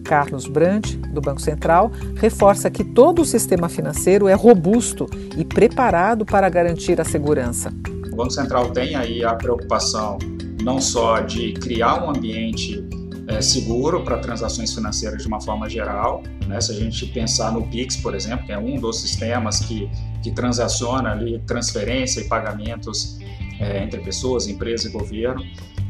Carlos 0.03 0.45
Brandt, 0.45 0.95
do 0.97 1.21
Banco 1.21 1.41
Central, 1.41 1.91
reforça 2.17 2.69
que 2.69 2.83
todo 2.83 3.23
o 3.23 3.25
sistema 3.25 3.67
financeiro 3.67 4.27
é 4.27 4.35
robusto 4.35 5.09
e 5.35 5.43
preparado 5.43 6.23
para 6.23 6.47
garantir 6.49 7.01
a 7.01 7.03
segurança. 7.03 7.73
O 8.11 8.15
Banco 8.15 8.29
Central 8.29 8.69
tem 8.69 8.93
aí 8.93 9.23
a 9.23 9.33
preocupação 9.33 10.19
não 10.63 10.79
só 10.79 11.19
de 11.19 11.53
criar 11.53 12.03
um 12.03 12.09
ambiente 12.09 12.83
é, 13.27 13.41
seguro 13.41 14.03
para 14.03 14.17
transações 14.17 14.73
financeiras 14.73 15.21
de 15.21 15.27
uma 15.27 15.39
forma 15.39 15.69
geral. 15.69 16.23
Né? 16.47 16.59
Se 16.59 16.71
a 16.71 16.75
gente 16.75 17.05
pensar 17.07 17.51
no 17.51 17.67
Pix, 17.67 17.97
por 17.97 18.15
exemplo, 18.15 18.45
que 18.45 18.51
é 18.51 18.57
um 18.57 18.79
dos 18.79 18.99
sistemas 18.99 19.59
que, 19.59 19.89
que 20.21 20.31
transaciona 20.31 21.11
ali 21.11 21.39
transferência 21.45 22.21
e 22.21 22.27
pagamentos 22.27 23.19
é, 23.59 23.83
entre 23.83 24.01
pessoas, 24.01 24.47
empresa 24.47 24.87
e 24.87 24.91
governo, 24.91 25.43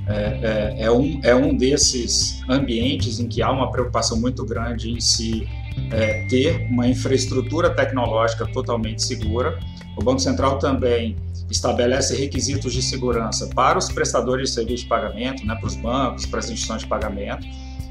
é, 0.07 0.75
é, 0.79 0.91
um, 0.91 1.19
é 1.23 1.33
um 1.33 1.55
desses 1.55 2.41
ambientes 2.49 3.19
em 3.19 3.27
que 3.27 3.41
há 3.41 3.49
uma 3.49 3.71
preocupação 3.71 4.19
muito 4.19 4.45
grande 4.45 4.91
em 4.91 4.99
se 4.99 5.47
é, 5.91 6.25
ter 6.27 6.67
uma 6.69 6.87
infraestrutura 6.87 7.69
tecnológica 7.69 8.45
totalmente 8.47 9.03
segura. 9.03 9.59
O 9.97 10.03
Banco 10.03 10.19
Central 10.19 10.59
também 10.59 11.15
estabelece 11.49 12.15
requisitos 12.15 12.73
de 12.73 12.81
segurança 12.81 13.47
para 13.53 13.77
os 13.77 13.91
prestadores 13.91 14.49
de 14.49 14.55
serviço 14.55 14.83
de 14.83 14.89
pagamento, 14.89 15.45
né, 15.45 15.55
para 15.55 15.67
os 15.67 15.75
bancos, 15.75 16.25
para 16.25 16.39
as 16.39 16.45
instituições 16.45 16.81
de 16.81 16.87
pagamento. 16.87 17.45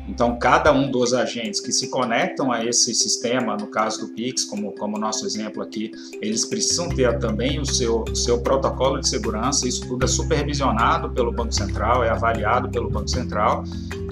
Então, 0.09 0.37
cada 0.37 0.73
um 0.73 0.91
dos 0.91 1.15
agentes 1.15 1.61
que 1.61 1.71
se 1.71 1.89
conectam 1.89 2.51
a 2.51 2.65
esse 2.65 2.93
sistema, 2.95 3.57
no 3.57 3.69
caso 3.69 4.01
do 4.01 4.09
Pix, 4.13 4.45
como, 4.45 4.73
como 4.73 4.99
nosso 4.99 5.25
exemplo 5.25 5.63
aqui, 5.63 5.93
eles 6.21 6.45
precisam 6.45 6.89
ter 6.89 7.19
também 7.19 7.61
o 7.61 7.65
seu, 7.65 8.03
o 8.03 8.17
seu 8.17 8.41
protocolo 8.41 8.99
de 8.99 9.09
segurança. 9.09 9.67
Isso 9.67 9.87
tudo 9.87 10.05
é 10.05 10.09
supervisionado 10.09 11.11
pelo 11.11 11.33
Banco 11.33 11.53
Central, 11.53 12.03
é 12.03 12.11
avaliado 12.11 12.69
pelo 12.69 12.91
Banco 12.91 13.09
Central. 13.09 13.63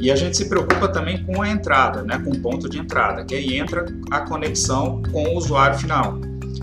E 0.00 0.10
a 0.10 0.16
gente 0.16 0.36
se 0.36 0.48
preocupa 0.48 0.88
também 0.88 1.24
com 1.24 1.42
a 1.42 1.48
entrada, 1.48 2.02
né, 2.02 2.18
com 2.18 2.30
o 2.30 2.40
ponto 2.40 2.68
de 2.68 2.78
entrada, 2.78 3.24
que 3.24 3.34
aí 3.34 3.58
entra 3.58 3.84
a 4.10 4.20
conexão 4.20 5.02
com 5.12 5.24
o 5.24 5.36
usuário 5.36 5.78
final. 5.78 6.18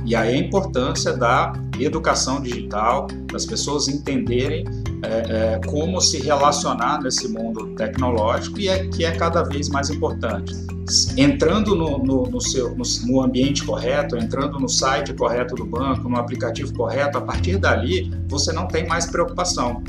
E 0.05 0.15
aí 0.15 0.35
a 0.35 0.37
importância 0.37 1.11
da 1.11 1.53
educação 1.77 2.41
digital, 2.41 3.07
das 3.31 3.45
pessoas 3.45 3.87
entenderem 3.87 4.63
é, 5.03 5.53
é, 5.55 5.62
como 5.65 6.01
se 6.01 6.19
relacionar 6.19 7.01
nesse 7.01 7.27
mundo 7.27 7.67
tecnológico 7.75 8.60
e 8.60 8.67
é 8.67 8.88
que 8.88 9.05
é 9.05 9.12
cada 9.12 9.43
vez 9.43 9.69
mais 9.69 9.89
importante. 9.89 10.53
Entrando 11.17 11.75
no, 11.75 11.97
no, 11.97 12.23
no 12.23 12.41
seu, 12.41 12.75
no, 12.75 12.83
no, 13.05 13.21
ambiente 13.21 13.63
correto, 13.63 14.15
entrando 14.15 14.57
no 14.57 14.69
site 14.69 15.13
correto 15.13 15.55
do 15.55 15.65
banco, 15.65 16.07
no 16.07 16.17
aplicativo 16.17 16.73
correto, 16.73 17.17
a 17.17 17.21
partir 17.21 17.57
dali 17.57 18.12
você 18.29 18.53
não 18.53 18.67
tem 18.67 18.88
mais 18.88 19.05
preocupação. 19.05 19.83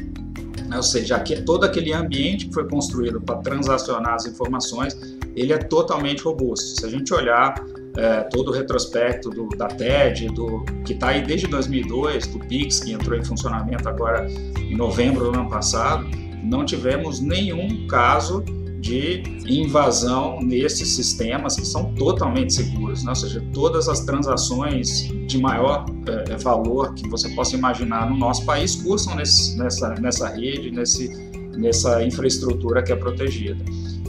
Ou 0.74 0.83
seja, 0.83 1.16
aqui, 1.16 1.40
todo 1.42 1.64
aquele 1.64 1.92
ambiente 1.92 2.46
que 2.46 2.54
foi 2.54 2.68
construído 2.68 3.20
para 3.20 3.37
transacionar 3.37 4.14
as 4.14 4.26
informações, 4.26 4.96
ele 5.35 5.52
é 5.52 5.59
totalmente 5.59 6.22
robusto. 6.22 6.81
Se 6.81 6.87
a 6.87 6.88
gente 6.88 7.12
olhar 7.14 7.54
é, 7.96 8.20
todo 8.24 8.48
o 8.48 8.52
retrospecto 8.52 9.31
do, 9.31 9.48
da 9.57 9.66
TED, 9.66 10.28
do, 10.28 10.64
que 10.85 10.92
está 10.92 11.09
aí 11.09 11.22
desde 11.22 11.46
2002, 11.46 12.26
do 12.28 12.38
PIX, 12.40 12.81
que 12.81 12.92
entrou 12.92 13.18
em 13.18 13.24
funcionamento 13.24 13.88
agora 13.88 14.28
em 14.57 14.76
novembro 14.76 15.33
do 15.33 15.38
ano 15.38 15.48
passado, 15.48 16.07
não 16.42 16.64
tivemos 16.64 17.20
nenhum 17.20 17.87
caso 17.87 18.44
de 18.81 19.23
invasão 19.47 20.41
nesses 20.41 20.95
sistemas 20.95 21.57
que 21.57 21.67
são 21.67 21.93
totalmente 21.95 22.55
seguros, 22.55 23.03
né? 23.03 23.11
ou 23.11 23.17
seja, 23.17 23.45
todas 23.53 23.88
as 23.88 24.01
transações 24.01 25.09
de 25.27 25.38
maior 25.38 25.85
é, 26.07 26.37
valor 26.37 26.95
que 26.95 27.09
você 27.09 27.29
possa 27.31 27.57
imaginar 27.57 28.09
no 28.09 28.17
nosso 28.17 28.45
país 28.45 28.77
cursam 28.77 29.17
nesse, 29.17 29.59
nessa, 29.59 29.95
nessa 29.95 30.29
rede, 30.29 30.71
nesse, 30.71 31.09
nessa 31.57 32.05
infraestrutura 32.05 32.83
que 32.83 32.93
é 32.93 32.97
protegida. 32.97 33.62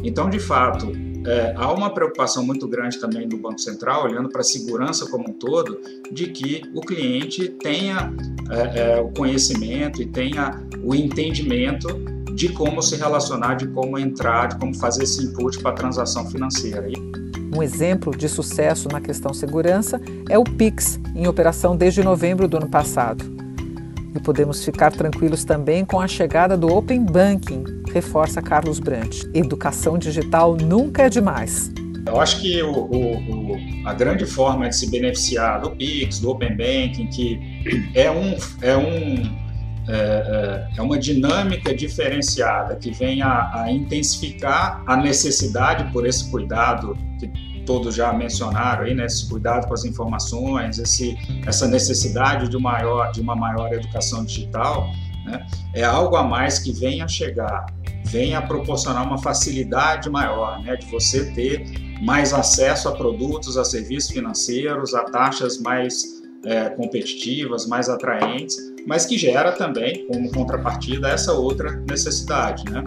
Então, 0.03 0.29
de 0.29 0.39
fato, 0.39 0.91
é, 1.25 1.53
há 1.57 1.71
uma 1.73 1.89
preocupação 1.89 2.45
muito 2.45 2.67
grande 2.67 2.99
também 2.99 3.27
do 3.27 3.37
Banco 3.37 3.59
Central, 3.59 4.05
olhando 4.05 4.29
para 4.29 4.41
a 4.41 4.43
segurança 4.43 5.09
como 5.09 5.29
um 5.29 5.33
todo, 5.33 5.79
de 6.11 6.27
que 6.27 6.61
o 6.73 6.81
cliente 6.81 7.49
tenha 7.49 8.13
é, 8.49 9.01
o 9.01 9.09
conhecimento 9.09 10.01
e 10.01 10.05
tenha 10.05 10.63
o 10.83 10.95
entendimento 10.95 11.87
de 12.39 12.47
como 12.47 12.81
se 12.81 12.95
relacionar, 12.95 13.55
de 13.55 13.67
como 13.67 13.99
entrar, 13.99 14.47
de 14.47 14.55
como 14.55 14.73
fazer 14.73 15.03
esse 15.03 15.21
input 15.25 15.59
para 15.59 15.71
a 15.71 15.73
transação 15.73 16.25
financeira. 16.25 16.87
Um 17.53 17.61
exemplo 17.61 18.15
de 18.15 18.29
sucesso 18.29 18.87
na 18.87 19.01
questão 19.01 19.33
segurança 19.33 19.99
é 20.29 20.37
o 20.37 20.45
Pix, 20.45 20.97
em 21.13 21.27
operação 21.27 21.75
desde 21.75 22.01
novembro 22.01 22.47
do 22.47 22.55
ano 22.55 22.69
passado. 22.69 23.25
E 24.15 24.19
podemos 24.21 24.63
ficar 24.63 24.93
tranquilos 24.93 25.43
também 25.43 25.83
com 25.83 25.99
a 25.99 26.07
chegada 26.07 26.55
do 26.55 26.73
Open 26.73 27.03
Banking, 27.03 27.65
reforça 27.91 28.41
Carlos 28.41 28.79
Brandt. 28.79 29.29
Educação 29.33 29.97
digital 29.97 30.55
nunca 30.55 31.03
é 31.03 31.09
demais. 31.09 31.73
Eu 32.07 32.21
acho 32.21 32.39
que 32.39 32.63
o, 32.63 32.71
o, 32.71 33.51
o, 33.51 33.57
a 33.85 33.93
grande 33.93 34.25
forma 34.25 34.69
de 34.69 34.77
se 34.77 34.89
beneficiar 34.89 35.59
do 35.59 35.71
Pix, 35.71 36.19
do 36.19 36.29
Open 36.29 36.55
Banking, 36.55 37.07
que 37.07 37.37
é, 37.93 38.09
um, 38.09 38.37
é, 38.61 38.77
um, 38.77 39.48
é, 39.89 40.67
é, 40.75 40.77
é 40.77 40.81
uma 40.81 40.99
dinâmica 40.99 41.73
diferenciada 41.73 42.75
que 42.75 42.91
vem 42.91 43.23
a, 43.23 43.63
a 43.63 43.71
intensificar 43.71 44.83
a 44.85 44.95
necessidade 44.95 45.91
por 45.91 46.05
esse 46.05 46.29
cuidado 46.29 46.95
que 47.19 47.27
todos 47.65 47.95
já 47.95 48.13
mencionaram 48.13 48.85
aí, 48.85 48.93
né, 48.93 49.05
esse 49.05 49.27
cuidado 49.27 49.67
com 49.67 49.73
as 49.73 49.85
informações, 49.85 50.77
esse, 50.77 51.17
essa 51.45 51.67
necessidade 51.67 52.49
de, 52.49 52.57
maior, 52.57 53.11
de 53.11 53.21
uma 53.21 53.35
maior 53.35 53.73
educação 53.73 54.23
digital, 54.23 54.87
né, 55.25 55.45
é 55.73 55.83
algo 55.83 56.15
a 56.15 56.23
mais 56.23 56.59
que 56.59 56.71
vem 56.71 57.01
a 57.01 57.07
chegar, 57.07 57.65
vem 58.05 58.35
a 58.35 58.41
proporcionar 58.41 59.05
uma 59.05 59.17
facilidade 59.17 60.09
maior, 60.09 60.61
né, 60.63 60.75
de 60.75 60.85
você 60.87 61.31
ter 61.33 61.63
mais 62.01 62.33
acesso 62.33 62.89
a 62.89 62.91
produtos, 62.91 63.57
a 63.57 63.63
serviços 63.63 64.11
financeiros, 64.11 64.93
a 64.93 65.03
taxas 65.05 65.59
mais 65.59 66.19
é, 66.45 66.69
competitivas, 66.69 67.67
mais 67.67 67.89
atraentes, 67.89 68.57
mas 68.89 69.05
que 69.05 69.19
gera 69.19 69.51
também, 69.51 70.07
como 70.07 70.31
contrapartida, 70.31 71.09
essa 71.09 71.31
outra 71.31 71.79
necessidade, 71.87 72.65
né? 72.71 72.83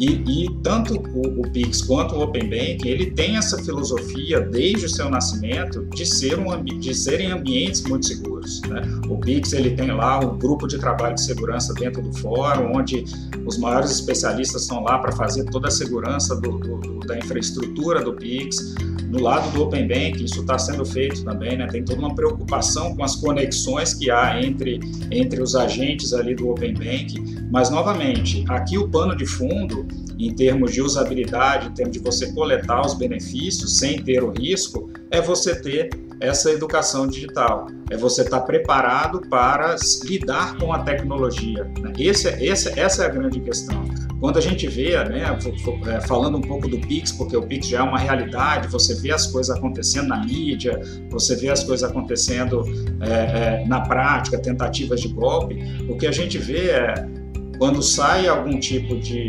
E, 0.00 0.44
e 0.44 0.50
tanto 0.62 0.94
o, 0.94 1.42
o, 1.42 1.52
Pix 1.52 1.82
quanto 1.82 2.14
o 2.14 2.22
Open 2.22 2.44
Banking, 2.44 2.88
ele 2.88 3.10
tem 3.10 3.36
essa 3.36 3.62
filosofia 3.62 4.40
desde 4.40 4.86
o 4.86 4.88
seu 4.88 5.10
nascimento 5.10 5.84
de, 5.94 6.06
ser 6.06 6.38
um, 6.38 6.64
de 6.64 6.94
serem 6.94 7.30
ambientes 7.30 7.82
muito 7.82 8.06
seguros. 8.06 8.62
Né? 8.62 8.80
O 9.08 9.18
Pix 9.18 9.52
ele 9.52 9.76
tem 9.76 9.92
lá 9.92 10.18
um 10.18 10.38
grupo 10.38 10.66
de 10.66 10.78
trabalho 10.78 11.14
de 11.14 11.20
segurança 11.20 11.74
dentro 11.74 12.02
do 12.02 12.12
fórum, 12.14 12.74
onde 12.74 13.04
os 13.46 13.58
maiores 13.58 13.90
especialistas 13.90 14.62
estão 14.62 14.82
lá 14.82 14.98
para 14.98 15.12
fazer 15.12 15.44
toda 15.44 15.68
a 15.68 15.70
segurança 15.70 16.34
do, 16.34 16.58
do, 16.58 16.78
do, 16.78 17.00
da 17.00 17.18
infraestrutura 17.18 18.02
do 18.02 18.14
Pix. 18.14 18.74
No 19.12 19.20
lado 19.20 19.50
do 19.50 19.64
Open 19.64 19.86
Banking, 19.86 20.24
isso 20.24 20.40
está 20.40 20.58
sendo 20.58 20.86
feito 20.86 21.22
também, 21.22 21.54
né? 21.54 21.66
tem 21.66 21.84
toda 21.84 22.00
uma 22.00 22.14
preocupação 22.14 22.96
com 22.96 23.04
as 23.04 23.14
conexões 23.14 23.92
que 23.92 24.10
há 24.10 24.42
entre, 24.42 24.80
entre 25.10 25.42
os 25.42 25.54
agentes 25.54 26.14
ali 26.14 26.34
do 26.34 26.48
Open 26.48 26.72
Banking, 26.72 27.46
mas 27.50 27.68
novamente, 27.68 28.42
aqui 28.48 28.78
o 28.78 28.88
pano 28.88 29.14
de 29.14 29.26
fundo 29.26 29.86
em 30.18 30.34
termos 30.34 30.72
de 30.72 30.80
usabilidade, 30.80 31.68
em 31.68 31.72
termos 31.72 31.92
de 31.92 32.02
você 32.02 32.32
coletar 32.32 32.80
os 32.86 32.94
benefícios 32.94 33.76
sem 33.76 34.02
ter 34.02 34.24
o 34.24 34.30
risco, 34.30 34.90
é 35.10 35.20
você 35.20 35.60
ter 35.60 35.90
essa 36.18 36.50
educação 36.50 37.06
digital, 37.06 37.66
é 37.90 37.96
você 37.98 38.22
estar 38.22 38.40
preparado 38.40 39.20
para 39.28 39.76
lidar 40.04 40.56
com 40.56 40.72
a 40.72 40.78
tecnologia. 40.78 41.64
Né? 41.80 41.92
Esse, 41.98 42.28
é, 42.28 42.42
esse, 42.46 42.80
essa 42.80 43.02
é 43.02 43.06
a 43.06 43.08
grande 43.10 43.40
questão. 43.40 43.84
Quando 44.22 44.36
a 44.36 44.40
gente 44.40 44.68
vê, 44.68 44.92
né, 45.02 45.24
é, 45.88 46.00
falando 46.02 46.38
um 46.38 46.40
pouco 46.40 46.68
do 46.68 46.78
Pix, 46.78 47.10
porque 47.10 47.36
o 47.36 47.42
Pix 47.42 47.66
já 47.66 47.80
é 47.80 47.82
uma 47.82 47.98
realidade, 47.98 48.68
você 48.68 48.94
vê 48.94 49.10
as 49.10 49.26
coisas 49.26 49.54
acontecendo 49.56 50.06
na 50.06 50.24
mídia, 50.24 50.80
você 51.10 51.34
vê 51.34 51.50
as 51.50 51.64
coisas 51.64 51.90
acontecendo 51.90 52.62
é, 53.00 53.10
é, 53.10 53.64
na 53.66 53.80
prática, 53.80 54.38
tentativas 54.38 55.00
de 55.00 55.08
golpe, 55.08 55.58
o 55.88 55.96
que 55.96 56.06
a 56.06 56.12
gente 56.12 56.38
vê 56.38 56.70
é 56.70 56.94
quando 57.58 57.82
sai 57.82 58.28
algum 58.28 58.60
tipo 58.60 58.96
de 59.00 59.28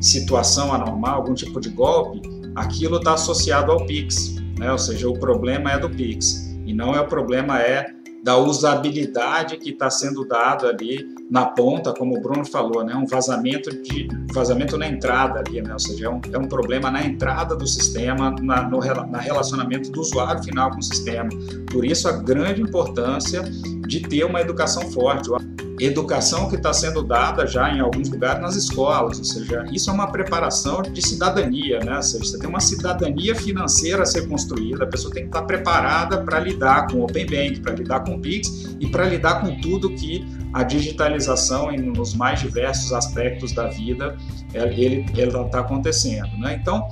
situação 0.00 0.74
anormal, 0.74 1.20
algum 1.20 1.34
tipo 1.34 1.60
de 1.60 1.68
golpe, 1.68 2.20
aquilo 2.56 2.96
está 2.96 3.14
associado 3.14 3.70
ao 3.70 3.86
Pix, 3.86 4.34
né? 4.58 4.72
ou 4.72 4.78
seja, 4.78 5.08
o 5.08 5.16
problema 5.16 5.70
é 5.70 5.78
do 5.78 5.88
Pix 5.88 6.52
e 6.66 6.74
não 6.74 6.96
é 6.96 7.00
o 7.00 7.06
problema 7.06 7.60
é 7.60 7.86
da 8.24 8.36
usabilidade 8.36 9.56
que 9.56 9.70
está 9.70 9.88
sendo 9.88 10.26
dado 10.26 10.66
ali 10.66 11.21
na 11.32 11.46
ponta, 11.46 11.94
como 11.94 12.18
o 12.18 12.20
Bruno 12.20 12.44
falou, 12.44 12.84
né? 12.84 12.94
um 12.94 13.06
vazamento 13.06 13.74
de 13.82 14.06
vazamento 14.34 14.76
na 14.76 14.86
entrada 14.86 15.40
ali, 15.40 15.62
né? 15.62 15.72
ou 15.72 15.78
seja, 15.78 16.04
é 16.04 16.10
um, 16.10 16.20
é 16.30 16.36
um 16.36 16.44
problema 16.44 16.90
na 16.90 17.02
entrada 17.02 17.56
do 17.56 17.66
sistema, 17.66 18.36
na, 18.42 18.68
no 18.68 18.80
na 19.10 19.18
relacionamento 19.18 19.90
do 19.90 20.02
usuário 20.02 20.44
final 20.44 20.70
com 20.70 20.78
o 20.78 20.82
sistema. 20.82 21.30
Por 21.72 21.86
isso 21.86 22.06
a 22.06 22.12
grande 22.12 22.60
importância 22.60 23.42
de 23.86 24.00
ter 24.00 24.24
uma 24.24 24.42
educação 24.42 24.82
forte 24.90 25.30
educação 25.80 26.48
que 26.48 26.56
está 26.56 26.72
sendo 26.72 27.02
dada 27.02 27.46
já 27.46 27.70
em 27.70 27.80
alguns 27.80 28.08
lugares 28.10 28.40
nas 28.40 28.54
escolas, 28.54 29.18
ou 29.18 29.24
seja, 29.24 29.64
isso 29.72 29.90
é 29.90 29.92
uma 29.92 30.12
preparação 30.12 30.82
de 30.82 31.02
cidadania, 31.02 31.80
né? 31.80 31.96
Ou 31.96 32.02
seja, 32.02 32.24
você 32.24 32.38
tem 32.38 32.48
uma 32.48 32.60
cidadania 32.60 33.34
financeira 33.34 34.02
a 34.02 34.06
ser 34.06 34.28
construída, 34.28 34.84
a 34.84 34.86
pessoa 34.86 35.12
tem 35.12 35.24
que 35.24 35.30
estar 35.30 35.42
preparada 35.42 36.22
para 36.22 36.38
lidar 36.38 36.86
com 36.88 36.98
o 36.98 37.04
Open 37.04 37.26
Bank, 37.26 37.60
para 37.60 37.74
lidar 37.74 38.00
com 38.00 38.14
o 38.14 38.20
Pix 38.20 38.76
e 38.78 38.86
para 38.86 39.06
lidar 39.06 39.40
com 39.40 39.60
tudo 39.60 39.90
que 39.94 40.24
a 40.52 40.62
digitalização 40.62 41.70
nos 41.72 42.14
mais 42.14 42.40
diversos 42.40 42.92
aspectos 42.92 43.52
da 43.52 43.68
vida 43.68 44.16
ele 44.54 45.06
está 45.18 45.60
acontecendo, 45.60 46.36
né? 46.38 46.58
Então 46.60 46.88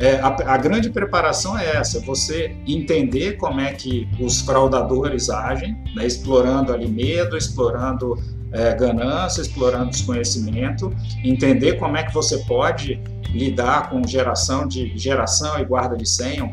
é, 0.00 0.16
a, 0.16 0.28
a, 0.28 0.56
grande 0.56 0.90
preparação 0.90 1.58
é 1.58 1.76
essa: 1.76 2.00
você 2.00 2.56
entender 2.66 3.36
como 3.36 3.60
é 3.60 3.72
que 3.72 4.08
os 4.20 4.40
fraudadores 4.40 5.30
agem, 5.30 5.76
né, 5.94 6.06
explorando 6.06 6.72
ali 6.72 6.88
medo, 6.88 7.36
explorando 7.36 8.18
é, 8.50 8.74
ganância, 8.74 9.40
explorando 9.40 9.90
desconhecimento, 9.90 10.92
entender 11.22 11.74
como 11.74 11.96
é 11.96 12.02
que 12.02 12.12
você 12.12 12.38
pode 12.38 13.00
lidar 13.30 13.90
com 13.90 14.06
geração 14.06 14.66
de 14.66 14.96
geração 14.96 15.58
e 15.58 15.64
guarda 15.64 15.96
de 15.96 16.08
senha 16.08 16.52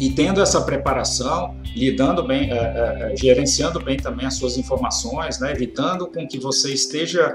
e 0.00 0.10
tendo 0.10 0.40
essa 0.40 0.60
preparação, 0.60 1.56
lidando 1.74 2.22
bem, 2.22 2.50
é, 2.50 2.56
é, 2.56 3.12
é 3.12 3.16
gerenciando 3.16 3.80
bem 3.80 3.96
também 3.96 4.26
as 4.26 4.34
suas 4.34 4.56
informações, 4.56 5.38
né, 5.40 5.52
evitando 5.52 6.06
com 6.06 6.26
que 6.26 6.38
você 6.38 6.72
esteja 6.72 7.34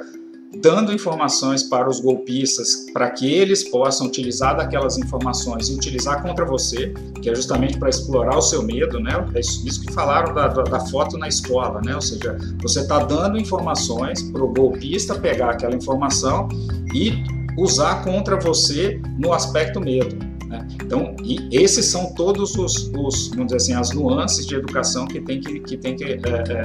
dando 0.60 0.92
informações 0.92 1.64
para 1.64 1.90
os 1.90 2.02
golpistas 2.02 2.86
para 2.92 3.10
que 3.10 3.32
eles 3.32 3.64
possam 3.70 4.08
utilizar 4.08 4.58
daquelas 4.58 4.98
informações 4.98 5.70
e 5.70 5.76
utilizar 5.76 6.22
contra 6.22 6.46
você, 6.46 6.94
que 7.22 7.30
é 7.30 7.36
justamente 7.36 7.80
para 7.80 7.90
explorar 7.90 8.38
o 8.38 8.42
seu 8.42 8.62
medo, 8.62 9.00
né? 9.00 9.12
É 9.34 9.40
isso 9.40 9.82
que 9.82 9.94
falaram 9.94 10.34
da, 10.34 10.50
da, 10.50 10.64
da 10.64 10.80
foto 10.88 11.18
na 11.18 11.28
escola, 11.28 11.80
né? 11.82 11.96
Ou 11.96 12.02
seja, 12.02 12.38
você 12.62 12.82
está 12.82 13.00
dando 13.00 13.40
informações 13.40 14.22
para 14.24 14.44
o 14.44 14.54
golpista 14.54 15.16
pegar 15.16 15.52
aquela 15.52 15.76
informação 15.76 16.50
e 16.94 17.24
usar 17.58 18.04
contra 18.04 18.38
você 18.38 19.02
no 19.18 19.32
aspecto 19.34 19.80
medo. 19.80 20.31
Né? 20.52 20.68
Então, 20.84 21.16
esses 21.50 21.86
são 21.86 22.14
todos 22.14 22.58
os, 22.58 22.92
os, 22.94 23.30
vamos 23.30 23.46
dizer 23.46 23.56
assim, 23.56 23.74
as 23.74 23.92
nuances 23.92 24.46
de 24.46 24.56
educação 24.56 25.08
que 25.08 25.22
tem 25.22 25.40
que, 25.40 25.62
que, 25.62 25.78
tem 25.78 25.96
que 25.96 26.04
é, 26.04 26.18
é, 26.18 26.64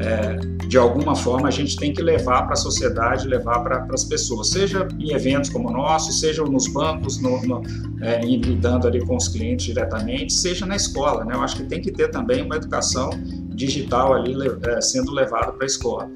é, 0.00 0.66
de 0.66 0.76
alguma 0.76 1.16
forma, 1.16 1.48
a 1.48 1.50
gente 1.50 1.76
tem 1.78 1.94
que 1.94 2.02
levar 2.02 2.42
para 2.42 2.52
a 2.52 2.56
sociedade, 2.56 3.26
levar 3.26 3.60
para 3.60 3.86
as 3.90 4.04
pessoas, 4.04 4.50
seja 4.50 4.86
em 4.98 5.12
eventos 5.12 5.48
como 5.48 5.70
o 5.70 5.72
nosso, 5.72 6.12
seja 6.12 6.44
nos 6.44 6.68
bancos, 6.68 7.18
no, 7.22 7.42
no, 7.46 7.62
é, 8.02 8.20
lidando 8.20 8.86
ali 8.86 9.00
com 9.00 9.16
os 9.16 9.28
clientes 9.28 9.64
diretamente, 9.64 10.34
seja 10.34 10.66
na 10.66 10.76
escola. 10.76 11.24
Né? 11.24 11.34
Eu 11.34 11.40
acho 11.40 11.56
que 11.56 11.64
tem 11.64 11.80
que 11.80 11.90
ter 11.90 12.10
também 12.10 12.42
uma 12.42 12.56
educação 12.56 13.10
digital 13.54 14.12
ali 14.12 14.34
é, 14.66 14.80
sendo 14.82 15.10
levada 15.10 15.52
para 15.52 15.64
a 15.64 15.66
escola. 15.66 16.10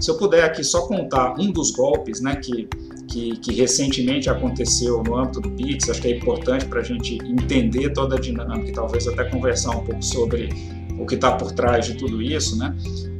Se 0.00 0.10
eu 0.10 0.16
puder 0.16 0.42
aqui 0.42 0.64
só 0.64 0.86
contar 0.86 1.38
um 1.38 1.52
dos 1.52 1.70
golpes 1.70 2.20
né, 2.20 2.34
que 2.36 2.68
que, 3.12 3.36
que, 3.36 3.52
recentemente 3.52 4.30
aconteceu 4.30 5.02
no 5.02 5.16
âmbito 5.16 5.40
do 5.40 5.50
Pix, 5.50 5.88
acho 5.90 6.00
que 6.00 6.08
é 6.08 6.16
importante 6.16 6.64
para 6.64 6.80
a 6.80 6.82
gente 6.82 7.18
entender 7.24 7.90
toda 7.90 8.16
a 8.16 8.18
dinâmica 8.18 8.70
e 8.70 8.72
talvez 8.72 9.06
até 9.06 9.24
conversar 9.24 9.76
um 9.76 9.84
pouco 9.84 10.02
sobre 10.02 10.48
o 10.98 11.04
que 11.06 11.14
está 11.14 11.32
por 11.32 11.52
trás 11.52 11.86
de 11.86 11.94
tudo 11.94 12.22
isso, 12.22 12.56
né? 12.56 12.74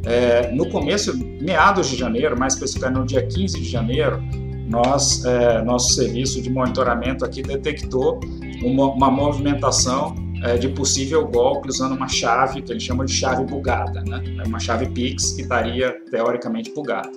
É, 0.05 0.51
no 0.53 0.69
começo, 0.71 1.17
meados 1.41 1.89
de 1.89 1.97
janeiro, 1.97 2.39
mais 2.39 2.55
especificamente 2.55 2.99
no 2.99 3.07
dia 3.07 3.23
15 3.25 3.61
de 3.61 3.69
janeiro, 3.69 4.21
nós, 4.69 5.25
é, 5.25 5.63
nosso 5.63 5.93
serviço 5.93 6.41
de 6.41 6.49
monitoramento 6.49 7.25
aqui 7.25 7.43
detectou 7.43 8.19
uma, 8.63 8.87
uma 8.87 9.11
movimentação 9.11 10.15
é, 10.43 10.57
de 10.57 10.69
possível 10.71 11.27
golpe 11.27 11.69
usando 11.69 11.95
uma 11.95 12.09
chave 12.09 12.63
que 12.63 12.73
ele 12.73 12.81
chama 12.81 13.05
de 13.05 13.13
chave 13.13 13.45
bugada, 13.45 14.03
né? 14.09 14.23
É 14.43 14.47
uma 14.47 14.59
chave 14.59 14.87
Pix 14.87 15.33
que 15.33 15.43
estaria 15.43 15.93
teoricamente 16.11 16.73
bugada. 16.73 17.11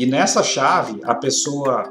E 0.00 0.06
nessa 0.06 0.42
chave, 0.42 0.98
a 1.04 1.14
pessoa 1.14 1.82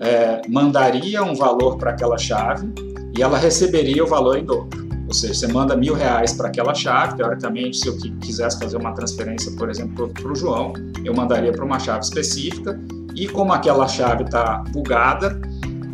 é, 0.00 0.42
mandaria 0.48 1.22
um 1.22 1.32
valor 1.32 1.78
para 1.78 1.92
aquela 1.92 2.18
chave 2.18 2.68
e 3.16 3.22
ela 3.22 3.38
receberia 3.38 4.02
o 4.02 4.06
valor 4.08 4.36
em 4.36 4.44
dobro. 4.44 4.84
Ou 5.06 5.14
seja, 5.14 5.32
você 5.32 5.46
manda 5.46 5.76
mil 5.76 5.94
reais 5.94 6.32
para 6.32 6.48
aquela 6.48 6.74
chave, 6.74 7.18
teoricamente, 7.18 7.76
se 7.76 7.86
eu 7.86 7.96
quisesse 8.20 8.58
fazer 8.58 8.76
uma 8.78 8.92
transferência, 8.94 9.52
por 9.52 9.70
exemplo, 9.70 10.08
para 10.08 10.32
o 10.32 10.34
João, 10.34 10.72
eu 11.04 11.14
mandaria 11.14 11.52
para 11.52 11.64
uma 11.64 11.78
chave 11.78 12.00
específica 12.00 12.80
e 13.14 13.28
como 13.28 13.52
aquela 13.52 13.86
chave 13.86 14.24
está 14.24 14.64
bugada, 14.72 15.40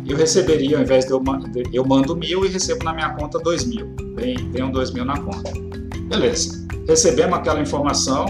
eu 0.07 0.17
receberia, 0.17 0.75
ao 0.75 0.81
invés 0.81 1.05
de 1.05 1.11
eu, 1.11 1.21
eu 1.71 1.85
mando 1.85 2.15
mil 2.15 2.43
e 2.45 2.47
recebo 2.47 2.83
na 2.83 2.93
minha 2.93 3.13
conta 3.13 3.37
dois 3.37 3.63
mil. 3.63 3.93
Vem 4.15 4.63
um 4.63 4.71
dois 4.71 4.89
mil 4.89 5.05
na 5.05 5.19
conta. 5.19 5.51
Beleza. 6.07 6.67
Recebemos 6.87 7.37
aquela 7.37 7.61
informação, 7.61 8.25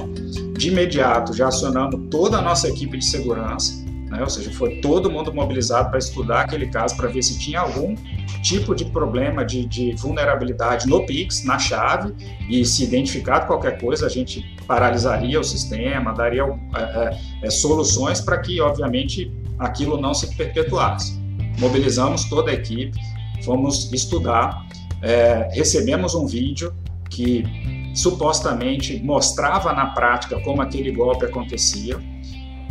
de 0.59 0.67
imediato 0.67 1.33
já 1.33 1.47
acionamos 1.47 2.09
toda 2.11 2.37
a 2.37 2.41
nossa 2.41 2.67
equipe 2.67 2.97
de 2.97 3.05
segurança, 3.05 3.81
né? 4.09 4.21
ou 4.21 4.29
seja, 4.29 4.51
foi 4.51 4.81
todo 4.81 5.09
mundo 5.09 5.33
mobilizado 5.33 5.89
para 5.89 5.97
estudar 5.97 6.41
aquele 6.41 6.67
caso, 6.67 6.97
para 6.97 7.07
ver 7.07 7.23
se 7.23 7.39
tinha 7.39 7.61
algum 7.61 7.95
tipo 8.43 8.75
de 8.75 8.83
problema 8.83 9.45
de, 9.45 9.65
de, 9.65 9.93
vulnerabilidade 9.93 10.85
no 10.85 11.05
Pix, 11.05 11.45
na 11.45 11.57
chave, 11.57 12.13
e 12.49 12.65
se 12.65 12.83
identificar 12.83 13.47
qualquer 13.47 13.79
coisa, 13.79 14.05
a 14.05 14.09
gente 14.09 14.43
paralisaria 14.67 15.39
o 15.39 15.43
sistema, 15.45 16.13
daria 16.13 16.43
é, 16.43 16.81
é, 16.81 17.19
é, 17.43 17.49
soluções 17.49 18.19
para 18.19 18.37
que, 18.39 18.59
obviamente, 18.59 19.31
aquilo 19.57 19.99
não 19.99 20.13
se 20.13 20.35
perpetuasse. 20.35 21.17
Mobilizamos 21.57 22.25
toda 22.25 22.51
a 22.51 22.53
equipe, 22.53 22.97
fomos 23.45 23.91
estudar, 23.93 24.65
é, 25.01 25.49
recebemos 25.53 26.15
um 26.15 26.25
vídeo 26.25 26.73
que 27.09 27.78
supostamente 27.93 29.01
mostrava 29.03 29.73
na 29.73 29.87
prática 29.87 30.39
como 30.41 30.61
aquele 30.61 30.91
golpe 30.91 31.25
acontecia. 31.25 31.97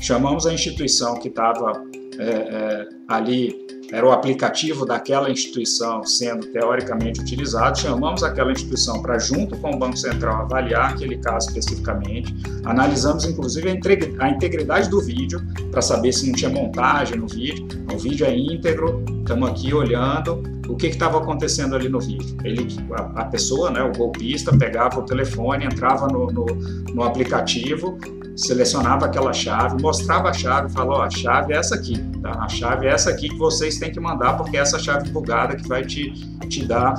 Chamamos 0.00 0.46
a 0.46 0.52
instituição 0.52 1.18
que 1.18 1.28
estava 1.28 1.72
é, 2.18 2.24
é, 2.24 2.88
ali, 3.08 3.54
era 3.92 4.06
o 4.06 4.10
aplicativo 4.10 4.84
daquela 4.84 5.30
instituição 5.30 6.04
sendo 6.04 6.46
teoricamente 6.48 7.20
utilizado. 7.20 7.78
Chamamos 7.78 8.22
aquela 8.22 8.52
instituição 8.52 9.00
para, 9.00 9.18
junto 9.18 9.56
com 9.58 9.74
o 9.74 9.78
Banco 9.78 9.96
Central, 9.96 10.42
avaliar 10.42 10.92
aquele 10.92 11.18
caso 11.18 11.48
especificamente. 11.48 12.34
Analisamos, 12.64 13.24
inclusive, 13.24 13.80
a 14.18 14.28
integridade 14.28 14.90
do 14.90 15.00
vídeo 15.00 15.40
para 15.70 15.80
saber 15.80 16.12
se 16.12 16.26
não 16.26 16.34
tinha 16.34 16.50
montagem 16.50 17.18
no 17.18 17.26
vídeo. 17.26 17.66
O 17.92 17.98
vídeo 17.98 18.26
é 18.26 18.36
íntegro, 18.36 19.04
estamos 19.22 19.48
aqui 19.48 19.72
olhando 19.72 20.57
o 20.68 20.76
que 20.76 20.88
estava 20.88 21.18
acontecendo 21.18 21.74
ali 21.74 21.88
no 21.88 21.98
vídeo. 21.98 22.36
Ele, 22.44 22.66
a, 22.92 23.22
a, 23.22 23.24
pessoa, 23.24 23.70
né, 23.70 23.82
o 23.82 23.90
golpista, 23.92 24.56
pegava 24.56 25.00
o 25.00 25.02
telefone, 25.02 25.64
entrava 25.64 26.06
no, 26.06 26.26
no, 26.26 26.46
no 26.94 27.02
aplicativo, 27.02 27.98
selecionava 28.36 29.06
aquela 29.06 29.32
chave, 29.32 29.80
mostrava 29.82 30.28
a 30.28 30.32
chave, 30.32 30.70
falou: 30.72 31.00
a 31.00 31.10
chave 31.10 31.54
é 31.54 31.56
essa 31.56 31.74
aqui, 31.74 31.98
tá? 32.22 32.32
a 32.32 32.48
chave 32.48 32.86
é 32.86 32.90
essa 32.90 33.10
aqui 33.10 33.28
que 33.28 33.38
vocês 33.38 33.78
têm 33.78 33.90
que 33.90 33.98
mandar, 33.98 34.36
porque 34.36 34.56
é 34.56 34.60
essa 34.60 34.78
chave 34.78 35.10
bugada 35.10 35.56
que 35.56 35.66
vai 35.66 35.84
te, 35.84 36.12
te 36.48 36.64
dar 36.64 36.94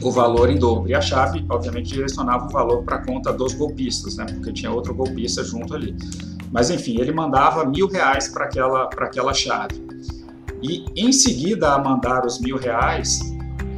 o 0.00 0.10
valor 0.10 0.48
em 0.48 0.58
dobro. 0.58 0.88
E 0.88 0.94
a 0.94 1.00
chave, 1.00 1.44
obviamente, 1.48 1.92
direcionava 1.92 2.46
o 2.46 2.50
valor 2.50 2.82
para 2.84 2.96
a 2.96 3.04
conta 3.04 3.32
dos 3.32 3.52
golpistas, 3.54 4.16
né? 4.16 4.26
porque 4.26 4.52
tinha 4.52 4.70
outro 4.70 4.94
golpista 4.94 5.42
junto 5.42 5.74
ali. 5.74 5.96
Mas 6.52 6.70
enfim, 6.70 7.00
ele 7.00 7.12
mandava 7.12 7.64
mil 7.64 7.88
reais 7.88 8.28
para 8.28 8.44
aquela, 8.44 8.88
aquela 8.98 9.34
chave. 9.34 9.85
E 10.62 10.84
em 10.96 11.12
seguida 11.12 11.74
a 11.74 11.78
mandar 11.78 12.24
os 12.24 12.40
mil 12.40 12.56
reais, 12.56 13.20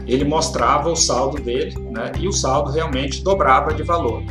ele 0.06 0.24
mostrava 0.24 0.90
o 0.90 0.96
saldo 0.96 1.42
dele, 1.42 1.74
né? 1.90 2.12
E 2.18 2.26
o 2.26 2.32
saldo 2.32 2.70
realmente 2.70 3.22
dobrava 3.22 3.74
de 3.74 3.82
valor. 3.82 4.22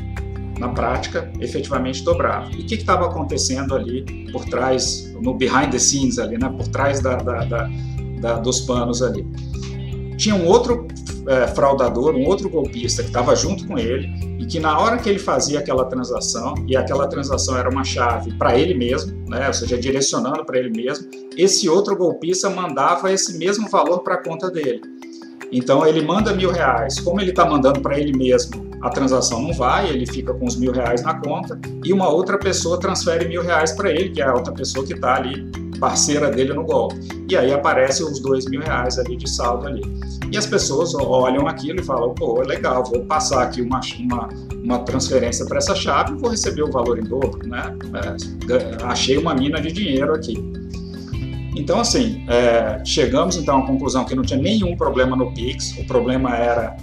Na 0.60 0.69
prática, 0.69 1.31
efetivamente 1.39 2.03
dobrava. 2.03 2.49
E 2.51 2.62
o 2.62 2.65
que 2.65 2.75
estava 2.75 3.05
acontecendo 3.05 3.75
ali 3.75 4.03
por 4.31 4.43
trás, 4.45 5.13
no 5.21 5.36
behind 5.36 5.69
the 5.69 5.77
scenes 5.77 6.17
ali, 6.17 6.38
né? 6.38 6.49
Por 6.49 6.67
trás 6.69 6.99
da, 6.99 7.17
da, 7.17 7.69
da, 8.19 8.39
dos 8.39 8.62
panos 8.62 9.03
ali. 9.03 9.25
Tinha 10.17 10.33
um 10.33 10.47
outro 10.47 10.88
é, 11.27 11.47
fraudador, 11.47 12.15
um 12.15 12.25
outro 12.25 12.49
golpista 12.49 13.03
que 13.03 13.09
estava 13.09 13.35
junto 13.35 13.67
com 13.67 13.77
ele 13.77 14.09
e 14.39 14.45
que 14.45 14.59
na 14.59 14.79
hora 14.79 14.97
que 14.97 15.09
ele 15.09 15.19
fazia 15.19 15.59
aquela 15.59 15.85
transação, 15.85 16.55
e 16.67 16.75
aquela 16.75 17.07
transação 17.07 17.57
era 17.57 17.69
uma 17.69 17.83
chave 17.83 18.33
para 18.35 18.57
ele 18.57 18.73
mesmo, 18.73 19.13
né, 19.27 19.47
ou 19.47 19.53
seja, 19.53 19.77
direcionando 19.77 20.45
para 20.45 20.57
ele 20.57 20.69
mesmo, 20.69 21.07
esse 21.35 21.67
outro 21.67 21.95
golpista 21.95 22.49
mandava 22.49 23.11
esse 23.11 23.37
mesmo 23.37 23.69
valor 23.69 23.99
para 23.99 24.15
a 24.15 24.23
conta 24.23 24.49
dele. 24.49 24.81
Então 25.51 25.85
ele 25.85 26.01
manda 26.01 26.33
mil 26.33 26.51
reais, 26.51 26.99
como 26.99 27.19
ele 27.19 27.31
está 27.31 27.45
mandando 27.45 27.81
para 27.81 27.99
ele 27.99 28.15
mesmo, 28.17 28.67
a 28.81 28.89
transação 28.89 29.41
não 29.41 29.53
vai, 29.53 29.89
ele 29.89 30.05
fica 30.05 30.33
com 30.33 30.45
os 30.45 30.55
mil 30.55 30.71
reais 30.71 31.01
na 31.01 31.19
conta 31.19 31.59
e 31.83 31.91
uma 31.91 32.09
outra 32.09 32.37
pessoa 32.37 32.79
transfere 32.79 33.27
mil 33.27 33.41
reais 33.41 33.71
para 33.71 33.89
ele, 33.89 34.09
que 34.09 34.21
é 34.21 34.25
a 34.25 34.33
outra 34.33 34.53
pessoa 34.53 34.85
que 34.85 34.93
está 34.93 35.15
ali 35.15 35.66
parceira 35.79 36.29
dele 36.29 36.53
no 36.53 36.63
golpe. 36.63 36.95
E 37.29 37.35
aí 37.35 37.53
aparece 37.53 38.03
os 38.03 38.19
dois 38.19 38.45
mil 38.45 38.61
reais 38.61 38.97
ali 38.97 39.15
de 39.15 39.29
saldo 39.29 39.67
ali. 39.67 39.81
E 40.31 40.37
as 40.37 40.45
pessoas 40.45 40.93
olham 40.95 41.47
aquilo 41.47 41.79
e 41.79 41.83
falam, 41.83 42.13
pô, 42.13 42.41
legal, 42.41 42.83
vou 42.83 43.05
passar 43.05 43.43
aqui 43.43 43.61
uma, 43.61 43.79
uma, 43.99 44.29
uma 44.63 44.79
transferência 44.79 45.45
para 45.45 45.57
essa 45.57 45.75
chave 45.75 46.13
e 46.13 46.17
vou 46.17 46.29
receber 46.29 46.63
o 46.63 46.71
valor 46.71 46.99
em 46.99 47.03
dobro, 47.03 47.47
né? 47.47 47.75
É, 48.49 48.83
achei 48.83 49.17
uma 49.17 49.33
mina 49.33 49.61
de 49.61 49.71
dinheiro 49.71 50.13
aqui. 50.13 50.35
Então, 51.55 51.79
assim, 51.79 52.23
é, 52.27 52.83
chegamos 52.85 53.35
então 53.35 53.59
à 53.59 53.65
conclusão 53.65 54.05
que 54.05 54.13
não 54.13 54.21
tinha 54.21 54.39
nenhum 54.39 54.75
problema 54.77 55.15
no 55.15 55.31
Pix, 55.33 55.75
o 55.79 55.85
problema 55.85 56.35
era 56.35 56.77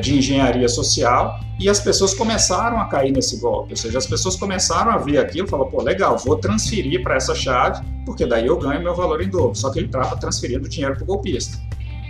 de 0.00 0.16
engenharia 0.16 0.68
social 0.68 1.40
e 1.58 1.68
as 1.68 1.80
pessoas 1.80 2.14
começaram 2.14 2.80
a 2.80 2.86
cair 2.86 3.12
nesse 3.12 3.38
golpe, 3.38 3.72
ou 3.72 3.76
seja, 3.76 3.98
as 3.98 4.06
pessoas 4.06 4.36
começaram 4.36 4.90
a 4.90 4.98
ver 4.98 5.18
aquilo 5.18 5.46
e 5.46 5.50
falaram, 5.50 5.70
pô, 5.70 5.82
legal, 5.82 6.18
vou 6.18 6.36
transferir 6.36 7.02
para 7.02 7.16
essa 7.16 7.34
chave, 7.34 7.84
porque 8.04 8.26
daí 8.26 8.46
eu 8.46 8.58
ganho 8.58 8.82
meu 8.82 8.94
valor 8.94 9.22
em 9.22 9.28
dobro, 9.28 9.54
só 9.54 9.70
que 9.70 9.78
ele 9.78 9.86
estava 9.86 10.16
transferindo 10.16 10.68
dinheiro 10.68 10.94
para 10.94 11.04
o 11.04 11.06
golpista. 11.06 11.56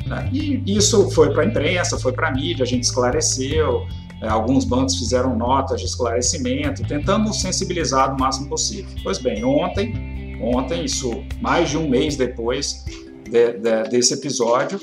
Né? 0.07 0.29
E 0.33 0.63
isso 0.67 1.11
foi 1.11 1.33
para 1.33 1.43
a 1.43 1.47
imprensa, 1.47 1.99
foi 1.99 2.13
para 2.13 2.29
a 2.29 2.33
mídia, 2.33 2.63
a 2.63 2.67
gente 2.67 2.85
esclareceu, 2.85 3.87
é, 4.23 4.29
alguns 4.29 4.65
bancos 4.65 4.99
fizeram 4.99 5.37
notas 5.37 5.81
de 5.81 5.87
esclarecimento, 5.87 6.83
tentamos 6.87 7.41
sensibilizar 7.41 8.15
o 8.15 8.19
máximo 8.19 8.49
possível. 8.49 8.91
Pois 9.03 9.19
bem, 9.19 9.45
ontem, 9.45 10.39
ontem, 10.41 10.85
isso 10.85 11.23
mais 11.41 11.71
de 11.71 11.77
um 11.77 11.89
mês 11.89 12.17
depois 12.17 12.85
de, 13.29 13.53
de, 13.53 13.89
desse 13.91 14.15
episódio, 14.15 14.81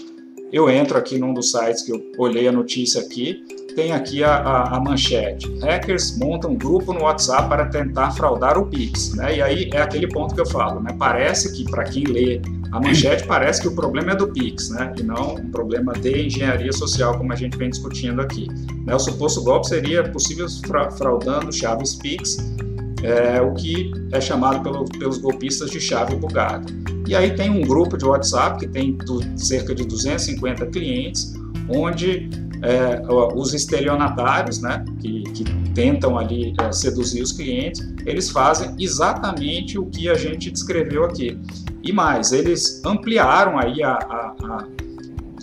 eu 0.51 0.69
entro 0.69 0.97
aqui 0.97 1.17
num 1.17 1.33
dos 1.33 1.51
sites 1.51 1.81
que 1.81 1.91
eu 1.91 2.11
olhei 2.17 2.47
a 2.47 2.51
notícia 2.51 3.01
aqui, 3.01 3.43
tem 3.75 3.93
aqui 3.93 4.23
a, 4.23 4.35
a, 4.35 4.75
a, 4.75 4.79
manchete. 4.79 5.49
Hackers 5.59 6.17
montam 6.17 6.55
grupo 6.55 6.93
no 6.93 7.03
WhatsApp 7.03 7.47
para 7.47 7.65
tentar 7.67 8.11
fraudar 8.11 8.57
o 8.57 8.65
Pix. 8.65 9.13
Né? 9.15 9.37
E 9.37 9.41
aí 9.41 9.69
é 9.73 9.81
aquele 9.81 10.07
ponto 10.07 10.35
que 10.35 10.41
eu 10.41 10.45
falo. 10.45 10.81
Né? 10.81 10.93
Parece 10.99 11.53
que, 11.53 11.63
para 11.69 11.85
quem 11.85 12.03
lê 12.03 12.41
a 12.71 12.79
manchete, 12.79 13.25
parece 13.25 13.61
que 13.61 13.67
o 13.69 13.75
problema 13.75 14.11
é 14.11 14.15
do 14.15 14.27
Pix, 14.27 14.69
né? 14.69 14.93
e 14.97 15.03
não 15.03 15.35
um 15.35 15.49
problema 15.49 15.93
de 15.93 16.25
engenharia 16.25 16.73
social, 16.73 17.17
como 17.17 17.31
a 17.31 17.35
gente 17.35 17.57
vem 17.57 17.69
discutindo 17.69 18.21
aqui. 18.21 18.47
Né? 18.85 18.93
O 18.93 18.99
suposto 18.99 19.41
golpe 19.41 19.67
seria 19.67 20.03
possível 20.03 20.47
fra 20.67 20.91
fraudando 20.91 21.51
chaves 21.51 21.95
Pix, 21.95 22.37
é, 23.03 23.41
o 23.41 23.53
que 23.53 23.91
é 24.11 24.21
chamado 24.21 24.61
pelo, 24.61 24.85
pelos 24.85 25.17
golpistas 25.17 25.71
de 25.71 25.79
chave 25.79 26.15
bugada. 26.15 26.65
E 27.07 27.15
aí 27.15 27.35
tem 27.35 27.49
um 27.49 27.61
grupo 27.61 27.97
de 27.97 28.05
WhatsApp 28.05 28.59
que 28.59 28.67
tem 28.67 28.95
do, 28.97 29.21
cerca 29.37 29.73
de 29.73 29.85
250 29.85 30.65
clientes, 30.67 31.33
onde 31.67 32.29
é, 32.61 33.01
os 33.35 33.53
estelionatários, 33.53 34.61
né, 34.61 34.85
que, 34.99 35.23
que 35.23 35.43
tentam 35.73 36.17
ali 36.17 36.53
é, 36.59 36.71
seduzir 36.71 37.21
os 37.21 37.31
clientes, 37.31 37.81
eles 38.05 38.29
fazem 38.29 38.75
exatamente 38.79 39.77
o 39.79 39.85
que 39.85 40.09
a 40.09 40.15
gente 40.15 40.51
descreveu 40.51 41.03
aqui. 41.03 41.37
E 41.83 41.91
mais, 41.91 42.31
eles 42.31 42.81
ampliaram 42.85 43.57
aí 43.57 43.81
a, 43.81 43.93
a, 43.93 44.20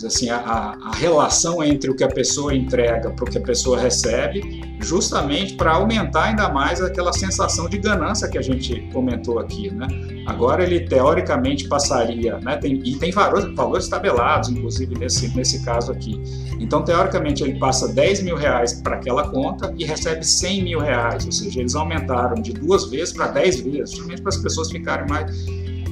assim, 0.03 0.29
a, 0.29 0.37
a, 0.37 0.95
relação 0.95 1.63
entre 1.63 1.89
o 1.89 1.95
que 1.95 2.03
a 2.03 2.07
pessoa 2.07 2.55
entrega 2.55 3.09
para 3.11 3.25
o 3.25 3.29
que 3.29 3.37
a 3.37 3.41
pessoa 3.41 3.79
recebe, 3.79 4.61
justamente 4.79 5.55
para 5.55 5.73
aumentar 5.73 6.25
ainda 6.25 6.49
mais 6.49 6.81
aquela 6.81 7.11
sensação 7.13 7.67
de 7.67 7.77
ganância 7.77 8.27
que 8.27 8.37
a 8.37 8.41
gente 8.41 8.81
comentou 8.93 9.39
aqui, 9.39 9.71
né? 9.73 9.87
Agora 10.25 10.63
ele 10.63 10.81
teoricamente 10.81 11.67
passaria, 11.67 12.37
né? 12.39 12.57
Tem, 12.57 12.81
e 12.83 12.95
tem 12.95 13.11
valores, 13.11 13.53
valores 13.55 13.87
tabelados, 13.87 14.49
inclusive 14.49 14.97
nesse, 14.97 15.35
nesse 15.35 15.63
caso 15.63 15.91
aqui. 15.91 16.21
Então, 16.59 16.83
teoricamente, 16.83 17.43
ele 17.43 17.57
passa 17.57 17.87
10 17.87 18.23
mil 18.23 18.35
reais 18.35 18.73
para 18.81 18.95
aquela 18.95 19.29
conta 19.29 19.73
e 19.77 19.85
recebe 19.85 20.25
100 20.25 20.63
mil 20.63 20.79
reais, 20.79 21.25
ou 21.25 21.31
seja, 21.31 21.59
eles 21.59 21.75
aumentaram 21.75 22.41
de 22.41 22.53
duas 22.53 22.85
vezes 22.89 23.13
para 23.13 23.27
10 23.27 23.61
vezes, 23.61 23.91
justamente 23.91 24.21
para 24.21 24.29
as 24.29 24.37
pessoas 24.37 24.71
ficarem 24.71 25.07
mais. 25.07 25.45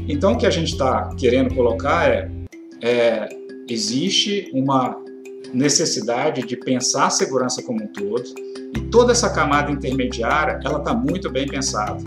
Então, 0.08 0.34
o 0.34 0.38
que 0.38 0.46
a 0.46 0.50
gente 0.50 0.72
está 0.72 1.10
querendo 1.18 1.54
colocar 1.54 2.10
é, 2.10 2.30
é 2.82 3.28
existe 3.70 4.50
uma 4.54 4.98
necessidade 5.54 6.46
de 6.46 6.58
pensar 6.58 7.08
a 7.08 7.10
segurança 7.10 7.64
como 7.64 7.84
um 7.84 7.88
todo 7.88 8.24
e 8.76 8.82
toda 8.82 9.12
essa 9.14 9.30
camada 9.30 9.72
intermediária 9.72 10.60
ela 10.64 10.80
está 10.80 10.94
muito 10.94 11.30
bem 11.32 11.48
pensada 11.48 12.04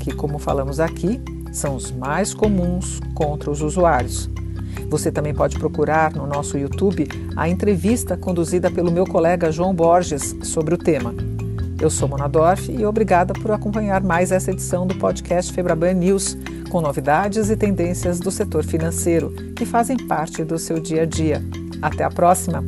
que, 0.00 0.14
como 0.14 0.38
falamos 0.38 0.80
aqui, 0.80 1.20
são 1.52 1.76
os 1.76 1.90
mais 1.90 2.32
comuns 2.32 3.00
contra 3.14 3.50
os 3.50 3.60
usuários. 3.60 4.30
Você 4.88 5.12
também 5.12 5.34
pode 5.34 5.58
procurar 5.58 6.14
no 6.14 6.26
nosso 6.26 6.56
YouTube 6.56 7.06
a 7.36 7.48
entrevista 7.48 8.16
conduzida 8.16 8.70
pelo 8.70 8.90
meu 8.90 9.04
colega 9.04 9.52
João 9.52 9.74
Borges 9.74 10.34
sobre 10.42 10.74
o 10.74 10.78
tema. 10.78 11.14
Eu 11.80 11.88
sou 11.88 12.08
Mona 12.08 12.28
Dorf 12.28 12.70
e 12.70 12.84
obrigada 12.84 13.32
por 13.32 13.50
acompanhar 13.50 14.02
mais 14.02 14.32
essa 14.32 14.50
edição 14.50 14.86
do 14.86 14.94
podcast 14.96 15.52
Febraban 15.52 15.94
News 15.94 16.36
com 16.70 16.80
novidades 16.80 17.50
e 17.50 17.56
tendências 17.56 18.18
do 18.18 18.30
setor 18.30 18.64
financeiro 18.64 19.34
que 19.54 19.66
fazem 19.66 19.96
parte 19.96 20.42
do 20.42 20.58
seu 20.58 20.80
dia 20.80 21.02
a 21.02 21.06
dia. 21.06 21.42
Até 21.82 22.04
a 22.04 22.10
próxima! 22.10 22.64